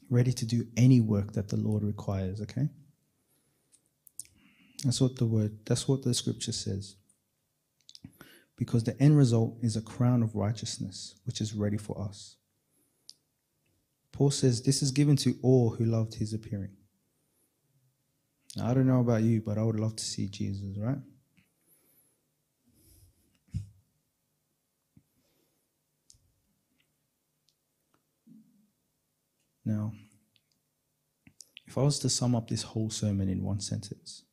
ready 0.09 0.33
to 0.33 0.45
do 0.45 0.67
any 0.75 0.99
work 0.99 1.31
that 1.31 1.47
the 1.47 1.57
Lord 1.57 1.81
requires, 1.81 2.41
okay? 2.41 2.67
That's 4.84 5.00
what 5.00 5.15
the 5.15 5.26
word, 5.26 5.60
that's 5.65 5.88
what 5.88 6.04
the 6.04 6.13
scripture 6.13 6.52
says. 6.52 6.96
Because 8.58 8.84
the 8.84 9.02
end 9.02 9.17
result 9.17 9.58
is 9.62 9.76
a 9.76 9.82
crown 9.82 10.22
of 10.22 10.36
righteousness, 10.36 11.15
which 11.26 11.41
is 11.41 11.54
ready 11.54 11.78
for 11.78 12.00
us. 12.02 12.36
Paul 14.12 14.30
says, 14.30 14.62
This 14.62 14.84
is 14.84 14.91
given 14.91 15.15
to 15.17 15.36
all 15.41 15.72
who 15.72 15.86
loved 15.86 16.15
his 16.15 16.34
appearing. 16.34 16.72
Now, 18.56 18.69
I 18.69 18.74
don't 18.74 18.88
know 18.88 19.00
about 19.00 19.24
you, 19.24 19.41
but 19.41 19.58
I 19.58 19.63
would 19.63 19.80
love 19.80 19.96
to 19.96 20.04
see 20.04 20.28
Jesus, 20.28 20.78
right? 20.78 20.98
Now, 29.65 29.93
if 31.65 31.78
I 31.78 31.82
was 31.82 31.98
to 32.00 32.10
sum 32.10 32.36
up 32.36 32.50
this 32.50 32.63
whole 32.63 32.89
sermon 32.89 33.30
in 33.30 33.43
one 33.43 33.62
sentence, 33.62 34.24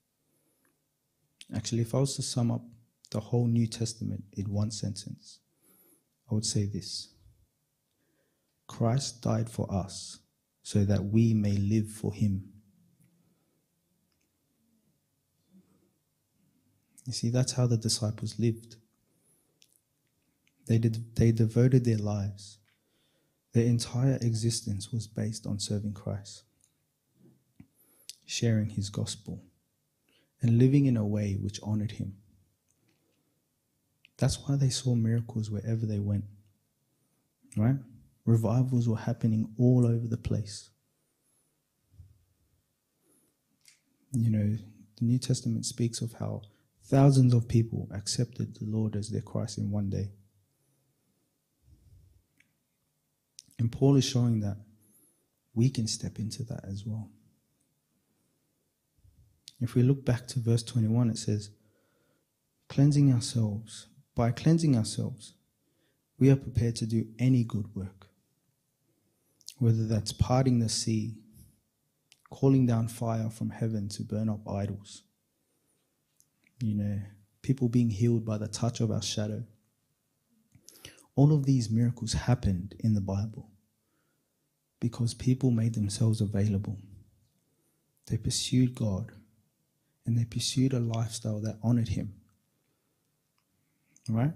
actually, 1.55 1.83
if 1.83 1.95
I 1.95 1.99
was 1.99 2.17
to 2.17 2.23
sum 2.23 2.51
up 2.51 2.63
the 3.11 3.21
whole 3.21 3.47
New 3.47 3.67
Testament 3.67 4.25
in 4.33 4.53
one 4.53 4.71
sentence, 4.71 5.41
I 6.31 6.35
would 6.35 6.47
say 6.47 6.67
this 6.67 7.09
Christ 8.67 9.23
died 9.23 9.51
for 9.51 9.73
us 9.73 10.19
so 10.63 10.85
that 10.85 11.05
we 11.05 11.35
may 11.35 11.57
live 11.57 11.89
for 11.89 12.13
him. 12.13 12.45
You 17.07 17.13
see, 17.13 17.31
that's 17.31 17.53
how 17.53 17.67
the 17.67 17.77
disciples 17.77 18.39
lived. 18.39 18.77
They, 20.69 20.79
did, 20.79 21.17
they 21.17 21.33
devoted 21.33 21.85
their 21.85 21.99
lives 21.99 22.61
their 23.53 23.65
entire 23.65 24.19
existence 24.21 24.93
was 24.93 25.07
based 25.07 25.47
on 25.47 25.59
serving 25.59 25.95
Christ, 25.95 26.45
sharing 28.25 28.71
his 28.71 28.91
gospel, 28.91 29.43
and 30.43 30.59
living 30.59 30.87
in 30.87 30.97
a 30.97 31.07
way 31.07 31.35
which 31.35 31.61
honored 31.63 31.93
him. 31.93 32.17
That's 34.19 34.39
why 34.47 34.57
they 34.57 34.69
saw 34.69 34.95
miracles 34.95 35.51
wherever 35.51 35.87
they 35.87 35.99
went. 35.99 36.25
Right? 37.57 37.77
Revivals 38.25 38.89
were 38.89 38.97
happening 38.97 39.55
all 39.59 39.87
over 39.87 40.07
the 40.07 40.17
place. 40.17 40.71
You 44.13 44.31
know, 44.31 44.57
the 44.99 45.05
New 45.05 45.19
Testament 45.19 45.65
speaks 45.65 46.01
of 46.01 46.15
how 46.15 46.43
thousands 46.85 47.33
of 47.33 47.49
people 47.49 47.89
accepted 47.95 48.57
the 48.57 48.67
Lord 48.67 48.97
as 48.97 49.09
their 49.09 49.23
Christ 49.23 49.59
in 49.59 49.71
one 49.71 49.89
day. 49.89 50.11
And 53.59 53.71
Paul 53.71 53.97
is 53.97 54.05
showing 54.05 54.41
that 54.41 54.57
we 55.55 55.71
can 55.71 55.87
step 55.87 56.19
into 56.19 56.43
that 56.45 56.65
as 56.65 56.85
well. 56.87 57.11
If 59.61 59.75
we 59.75 59.83
look 59.83 60.05
back 60.05 60.27
to 60.29 60.41
verse 60.41 60.63
21, 60.63 61.11
it 61.11 61.19
says, 61.19 61.51
cleansing 62.69 63.13
ourselves. 63.13 63.89
By 64.15 64.33
cleansing 64.33 64.77
ourselves, 64.77 65.35
we 66.19 66.31
are 66.31 66.37
prepared 66.37 66.77
to 66.77 66.87
do 66.87 67.07
any 67.19 67.45
good 67.45 67.75
work, 67.75 68.09
whether 69.59 69.87
that's 69.87 70.13
parting 70.13 70.59
the 70.59 70.69
sea, 70.69 71.17
calling 72.31 72.67
down 72.67 72.89
fire 72.89 73.31
from 73.31 73.51
heaven 73.51 73.89
to 73.91 74.03
burn 74.03 74.29
up 74.29 74.49
idols, 74.49 75.03
you 76.61 76.75
know, 76.75 77.01
people 77.43 77.69
being 77.69 77.91
healed 77.91 78.25
by 78.25 78.39
the 78.39 78.49
touch 78.49 78.81
of 78.81 78.91
our 78.91 79.03
shadow. 79.03 79.45
All 81.17 81.33
of 81.33 81.45
these 81.45 81.71
miracles 81.71 82.13
happened 82.13 82.75
in 82.81 82.95
the 82.95 83.01
Bible 83.01 83.51
because 84.81 85.15
people 85.15 85.51
made 85.51 85.75
themselves 85.75 86.21
available. 86.21 86.79
They 88.07 88.17
pursued 88.17 88.75
God 88.75 89.13
and 90.11 90.19
they 90.19 90.25
pursued 90.25 90.73
a 90.73 90.81
lifestyle 90.81 91.39
that 91.41 91.57
honored 91.63 91.87
Him. 91.87 92.13
Right? 94.09 94.33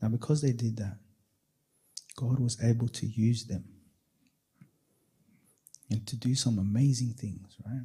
Now, 0.00 0.08
because 0.08 0.40
they 0.40 0.52
did 0.52 0.78
that, 0.78 0.96
God 2.16 2.40
was 2.40 2.56
able 2.64 2.88
to 2.88 3.06
use 3.06 3.44
them 3.44 3.64
and 5.90 6.06
to 6.06 6.16
do 6.16 6.34
some 6.34 6.58
amazing 6.58 7.12
things, 7.12 7.54
right? 7.66 7.84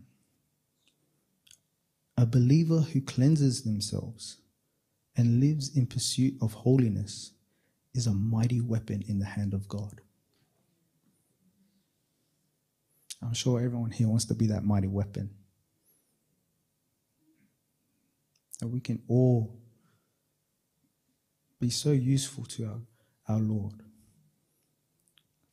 A 2.17 2.25
believer 2.25 2.79
who 2.79 3.01
cleanses 3.01 3.63
themselves 3.63 4.38
and 5.17 5.41
lives 5.41 5.75
in 5.75 5.88
pursuit 5.88 6.36
of 6.41 6.53
holiness 6.53 7.34
is 7.93 8.08
a 8.08 8.13
mighty 8.13 8.62
weapon 8.62 9.03
in 9.10 9.19
the 9.19 9.25
hand 9.25 9.53
of 9.53 9.67
God. 9.67 9.99
I'm 13.21 13.34
sure 13.34 13.60
everyone 13.60 13.91
here 13.91 14.08
wants 14.08 14.25
to 14.25 14.36
be 14.36 14.47
that 14.47 14.63
mighty 14.63 14.88
weapon. 14.88 15.30
That 18.60 18.67
we 18.67 18.80
can 18.80 19.01
all 19.08 19.60
be 21.60 21.69
so 21.69 21.91
useful 21.91 22.45
to 22.45 22.65
our, 22.65 23.36
our 23.36 23.39
Lord 23.39 23.82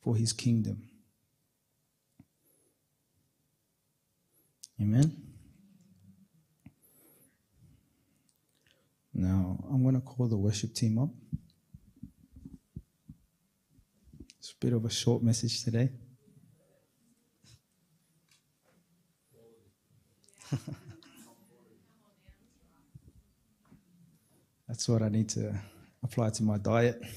for 0.01 0.15
his 0.15 0.33
kingdom. 0.33 0.83
Amen. 4.81 5.15
Now, 9.13 9.63
I'm 9.69 9.83
going 9.83 9.95
to 9.95 10.01
call 10.01 10.27
the 10.27 10.37
worship 10.37 10.73
team 10.73 10.97
up. 10.97 11.09
It's 14.39 14.51
a 14.51 14.55
bit 14.59 14.73
of 14.73 14.83
a 14.85 14.89
short 14.89 15.23
message 15.23 15.63
today. 15.63 15.89
That's 24.83 24.89
what 24.89 25.01
I 25.01 25.07
need 25.07 25.29
to 25.29 25.55
apply 26.03 26.31
to 26.31 26.43
my 26.43 26.57
diet. 26.57 27.01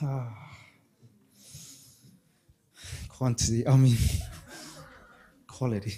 Ah. 0.00 0.32
Quantity, 3.08 3.66
I 3.66 3.76
mean, 3.76 3.96
quality. 5.48 5.94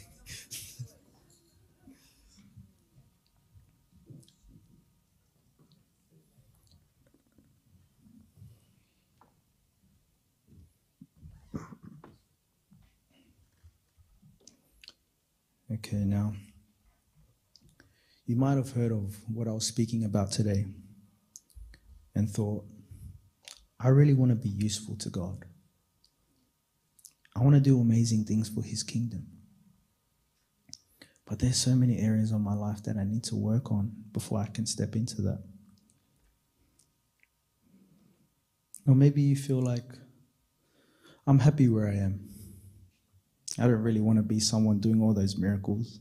Okay, 15.71 15.99
now, 16.07 16.33
you 18.31 18.37
might 18.51 18.57
have 18.57 18.73
heard 18.73 18.91
of 18.91 19.15
what 19.33 19.47
I 19.47 19.53
was 19.53 19.65
speaking 19.65 20.03
about 20.03 20.33
today 20.33 20.65
and 22.17 22.29
thought, 22.29 22.65
I 23.79 23.89
really 23.89 24.13
want 24.13 24.33
to 24.33 24.35
be 24.35 24.49
useful 24.49 24.97
to 24.97 25.09
God. 25.09 25.45
I 27.37 27.45
want 27.45 27.55
to 27.55 27.61
do 27.61 27.81
amazing 27.81 28.25
things 28.25 28.49
for 28.49 28.65
His 28.65 28.83
kingdom. 28.83 29.29
But 31.27 31.39
there's 31.39 31.59
so 31.59 31.77
many 31.77 32.01
areas 32.01 32.33
of 32.33 32.41
my 32.41 32.55
life 32.55 32.83
that 32.83 32.97
I 32.97 33.05
need 33.05 33.23
to 33.25 33.37
work 33.37 33.71
on 33.71 33.93
before 34.11 34.41
I 34.41 34.49
can 34.49 34.67
step 34.67 34.97
into 34.97 35.23
that. 35.23 35.45
Or 38.89 38.97
maybe 38.97 39.23
you 39.23 39.37
feel 39.37 39.63
like 39.63 39.93
I'm 41.25 41.39
happy 41.39 41.69
where 41.69 41.87
I 41.87 41.95
am. 41.95 42.29
I 43.61 43.69
don't 43.69 43.83
really 43.83 44.01
want 44.01 44.19
to 44.19 44.25
be 44.25 44.41
someone 44.41 44.81
doing 44.81 45.01
all 45.01 45.15
those 45.15 45.39
miracles. 45.39 46.01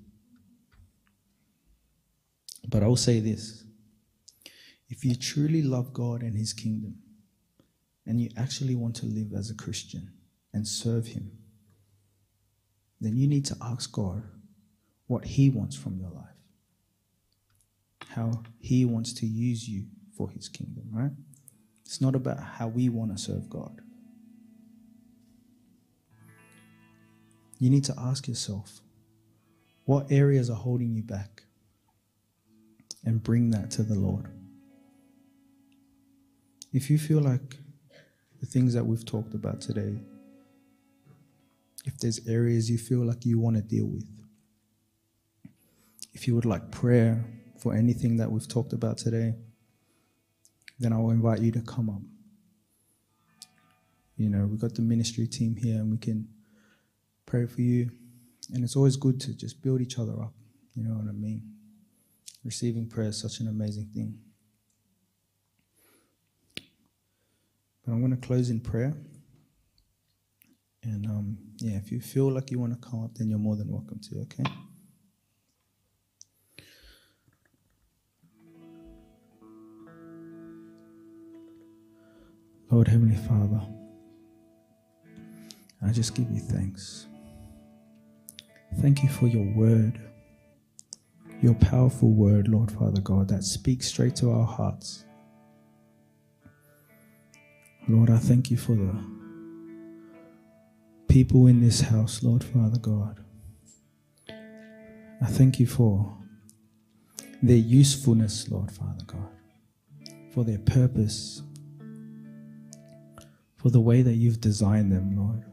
But 2.70 2.84
I'll 2.84 2.96
say 2.96 3.20
this 3.20 3.64
if 4.90 5.04
you 5.04 5.16
truly 5.16 5.64
love 5.64 5.92
God 5.92 6.22
and 6.22 6.36
His 6.36 6.54
kingdom, 6.54 7.00
and 8.06 8.22
you 8.22 8.30
actually 8.38 8.76
want 8.76 8.96
to 8.98 9.06
live 9.06 9.34
as 9.34 9.50
a 9.50 9.56
Christian 9.56 10.12
and 10.54 10.68
serve 10.68 11.08
Him, 11.08 11.32
then 13.02 13.18
you 13.18 13.28
need 13.28 13.46
to 13.46 13.58
ask 13.62 13.92
God 13.92 14.24
what 15.08 15.26
He 15.26 15.50
wants 15.50 15.76
from 15.76 15.98
your 15.98 16.12
life, 16.12 16.26
how 18.10 18.44
He 18.60 18.86
wants 18.86 19.14
to 19.14 19.26
use 19.26 19.68
you 19.68 19.86
for 20.16 20.30
His 20.30 20.48
kingdom, 20.48 20.90
right? 20.92 21.12
It's 21.86 22.02
not 22.02 22.14
about 22.14 22.40
how 22.40 22.68
we 22.68 22.90
want 22.90 23.16
to 23.16 23.18
serve 23.18 23.50
God. 23.50 23.82
You 27.58 27.70
need 27.72 27.84
to 27.86 27.96
ask 27.98 28.28
yourself 28.28 28.82
what 29.86 30.12
areas 30.12 30.52
are 30.52 30.56
holding 30.56 30.94
you 30.94 31.02
back 31.02 31.44
and 33.06 33.24
bring 33.24 33.52
that 33.52 33.72
to 33.72 33.84
the 33.84 33.96
Lord. 33.96 34.28
If 36.72 36.90
you 36.90 36.98
feel 36.98 37.22
like 37.22 37.58
the 38.40 38.46
things 38.46 38.74
that 38.74 38.86
we've 38.86 39.06
talked 39.06 39.34
about 39.34 39.62
today, 39.62 40.00
if 41.86 41.98
there's 41.98 42.28
areas 42.28 42.70
you 42.70 42.78
feel 42.78 43.06
like 43.06 43.26
you 43.26 43.40
want 43.40 43.56
to 43.56 43.62
deal 43.62 43.88
with. 43.88 44.08
If 46.14 46.28
you 46.28 46.36
would 46.36 46.46
like 46.46 46.72
prayer 46.72 47.24
for 47.58 47.74
anything 47.74 48.18
that 48.18 48.32
we've 48.32 48.48
talked 48.48 48.74
about 48.74 48.98
today, 48.98 49.36
then 50.80 50.94
I 50.94 50.98
will 50.98 51.12
invite 51.12 51.40
you 51.40 51.52
to 51.54 51.62
come 51.62 51.90
up. 51.90 52.02
You 54.18 54.30
know, 54.30 54.46
we've 54.46 54.60
got 54.60 54.76
the 54.76 54.82
ministry 54.82 55.28
team 55.28 55.56
here 55.56 55.76
and 55.76 55.92
we 55.92 55.98
can 55.98 56.28
pray 57.26 57.46
for 57.46 57.62
you. 57.62 57.90
And 58.54 58.64
it's 58.64 58.76
always 58.76 58.96
good 58.96 59.20
to 59.22 59.34
just 59.34 59.62
build 59.62 59.82
each 59.82 59.98
other 59.98 60.22
up. 60.22 60.34
You 60.76 60.84
know 60.84 60.96
what 60.96 61.08
I 61.08 61.14
mean? 61.14 61.42
Receiving 62.44 62.88
prayer 62.88 63.10
is 63.10 63.20
such 63.20 63.40
an 63.40 63.48
amazing 63.48 63.90
thing. 63.94 64.18
But 67.86 67.92
I'm 67.92 68.00
going 68.00 68.16
to 68.16 68.28
close 68.28 68.50
in 68.50 68.60
prayer. 68.60 68.94
And 70.84 71.06
um, 71.06 71.38
yeah, 71.58 71.78
if 71.78 71.92
you 71.92 72.00
feel 72.00 72.32
like 72.32 72.52
you 72.52 72.60
want 72.60 72.82
to 72.82 72.90
come 72.90 73.04
up, 73.04 73.16
then 73.16 73.30
you're 73.30 73.40
more 73.40 73.56
than 73.56 73.70
welcome 73.70 74.00
to, 74.10 74.20
okay? 74.22 74.44
Lord 82.72 82.88
Heavenly 82.88 83.16
Father, 83.16 83.62
I 85.82 85.92
just 85.92 86.14
give 86.14 86.30
you 86.30 86.40
thanks. 86.40 87.08
Thank 88.80 89.02
you 89.02 89.10
for 89.10 89.28
your 89.28 89.44
word, 89.56 90.00
your 91.42 91.54
powerful 91.56 92.12
word, 92.12 92.48
Lord 92.48 92.72
Father 92.72 93.02
God, 93.02 93.30
that 93.30 93.44
speaks 93.44 93.88
straight 93.88 94.16
to 94.18 94.32
our 94.32 94.46
hearts. 94.46 95.06
Lord, 97.88 98.10
I 98.10 98.18
thank 98.18 98.52
you 98.52 98.58
for 98.58 98.76
the 98.76 98.94
people 101.08 101.48
in 101.48 101.62
this 101.62 101.82
house, 101.82 102.24
Lord 102.24 102.44
Father 102.44 102.78
God. 102.78 103.24
I 105.22 105.26
thank 105.26 105.60
you 105.60 105.66
for 105.66 106.16
their 107.42 107.58
usefulness, 107.58 108.50
Lord 108.50 108.72
Father 108.72 109.06
God, 109.06 109.30
for 110.34 110.44
their 110.44 110.60
purpose, 110.60 111.42
for 113.58 113.70
the 113.70 113.80
way 113.80 114.02
that 114.02 114.16
you've 114.16 114.42
designed 114.42 114.92
them, 114.92 115.16
Lord. 115.18 115.46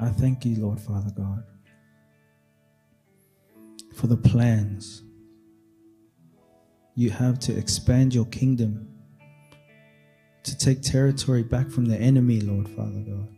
I 0.00 0.10
thank 0.10 0.44
you, 0.44 0.56
Lord 0.56 0.80
Father 0.80 1.10
God, 1.14 1.44
for 3.94 4.06
the 4.06 4.16
plans 4.16 5.02
you 6.94 7.10
have 7.10 7.38
to 7.38 7.56
expand 7.56 8.14
your 8.14 8.26
kingdom, 8.26 8.86
to 10.42 10.56
take 10.56 10.82
territory 10.82 11.42
back 11.42 11.70
from 11.70 11.86
the 11.86 11.96
enemy, 11.96 12.40
Lord 12.40 12.68
Father 12.68 13.00
God. 13.00 13.28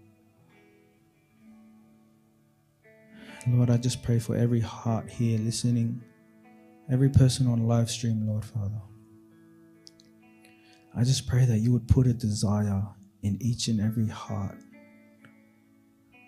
Lord, 3.48 3.70
I 3.70 3.76
just 3.76 4.02
pray 4.02 4.18
for 4.18 4.36
every 4.36 4.60
heart 4.60 5.10
here 5.10 5.38
listening, 5.38 6.02
every 6.90 7.08
person 7.08 7.46
on 7.46 7.66
live 7.66 7.90
stream, 7.90 8.26
Lord 8.26 8.44
Father. 8.44 8.80
I 10.96 11.04
just 11.04 11.26
pray 11.26 11.44
that 11.44 11.58
you 11.58 11.72
would 11.72 11.88
put 11.88 12.06
a 12.06 12.12
desire 12.12 12.82
in 13.22 13.38
each 13.40 13.68
and 13.68 13.80
every 13.80 14.08
heart, 14.08 14.58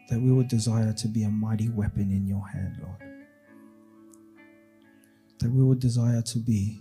that 0.08 0.20
we 0.20 0.32
would 0.32 0.48
desire 0.48 0.92
to 0.92 1.08
be 1.08 1.24
a 1.24 1.30
mighty 1.30 1.68
weapon 1.68 2.10
in 2.10 2.26
your 2.26 2.46
hand, 2.48 2.78
Lord. 2.82 3.13
That 5.44 5.52
we 5.52 5.62
would 5.62 5.78
desire 5.78 6.22
to 6.22 6.38
be 6.38 6.80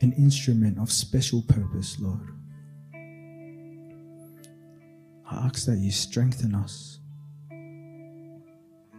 an 0.00 0.12
instrument 0.14 0.78
of 0.78 0.90
special 0.90 1.42
purpose, 1.42 1.98
Lord. 2.00 2.34
I 5.30 5.46
ask 5.46 5.66
that 5.66 5.76
you 5.76 5.92
strengthen 5.92 6.54
us 6.54 6.98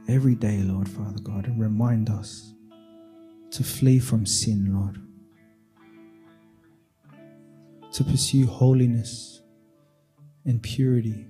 every 0.08 0.36
day, 0.36 0.60
Lord 0.60 0.88
Father 0.88 1.19
God, 1.19 1.47
and 1.47 1.60
remind 1.60 2.10
us 2.10 2.53
to 3.51 3.63
flee 3.63 3.99
from 3.99 4.25
sin, 4.25 4.73
Lord 4.73 5.01
to 7.97 8.03
pursue 8.03 8.45
holiness 8.45 9.41
and 10.45 10.62
purity. 10.62 11.25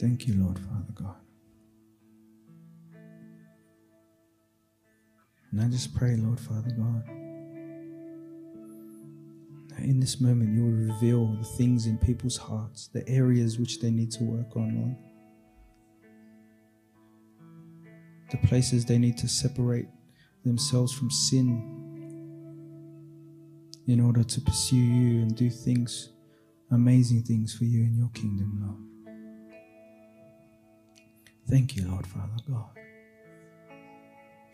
Thank 0.00 0.26
you, 0.26 0.32
Lord, 0.42 0.58
Father 0.58 0.94
God. 0.94 1.16
And 5.52 5.60
I 5.60 5.68
just 5.68 5.94
pray, 5.94 6.16
Lord, 6.16 6.40
Father 6.40 6.70
God, 6.70 7.04
that 9.68 9.80
in 9.80 10.00
this 10.00 10.18
moment 10.18 10.56
you 10.56 10.64
will 10.64 10.94
reveal 10.94 11.26
the 11.34 11.44
things 11.44 11.86
in 11.86 11.98
people's 11.98 12.38
hearts, 12.38 12.86
the 12.86 13.06
areas 13.10 13.58
which 13.58 13.80
they 13.80 13.90
need 13.90 14.10
to 14.12 14.24
work 14.24 14.56
on, 14.56 14.74
Lord. 14.74 14.96
The 18.30 18.38
places 18.48 18.86
they 18.86 18.96
need 18.96 19.18
to 19.18 19.28
separate 19.28 19.88
themselves 20.46 20.94
from 20.94 21.10
sin 21.10 21.76
in 23.86 24.00
order 24.00 24.24
to 24.24 24.40
pursue 24.40 24.76
you 24.76 25.20
and 25.20 25.36
do 25.36 25.50
things, 25.50 26.08
amazing 26.70 27.24
things 27.24 27.54
for 27.54 27.64
you 27.64 27.80
in 27.80 27.98
your 27.98 28.08
kingdom, 28.14 28.62
Lord. 28.62 28.89
Thank 31.50 31.74
you, 31.74 31.88
Lord 31.90 32.06
Father 32.06 32.28
God, 32.48 32.70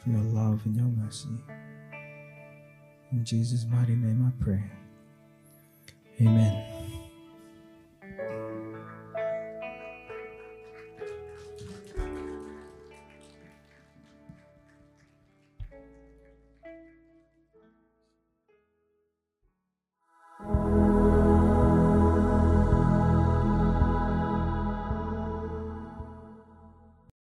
for 0.03 0.09
your 0.09 0.23
love 0.23 0.63
and 0.65 0.75
your 0.75 0.87
mercy. 0.87 1.29
In 3.13 3.23
Jesus' 3.23 3.67
mighty 3.71 3.95
name 3.95 4.25
I 4.27 4.43
pray. 4.43 4.63
Amen. 6.23 6.76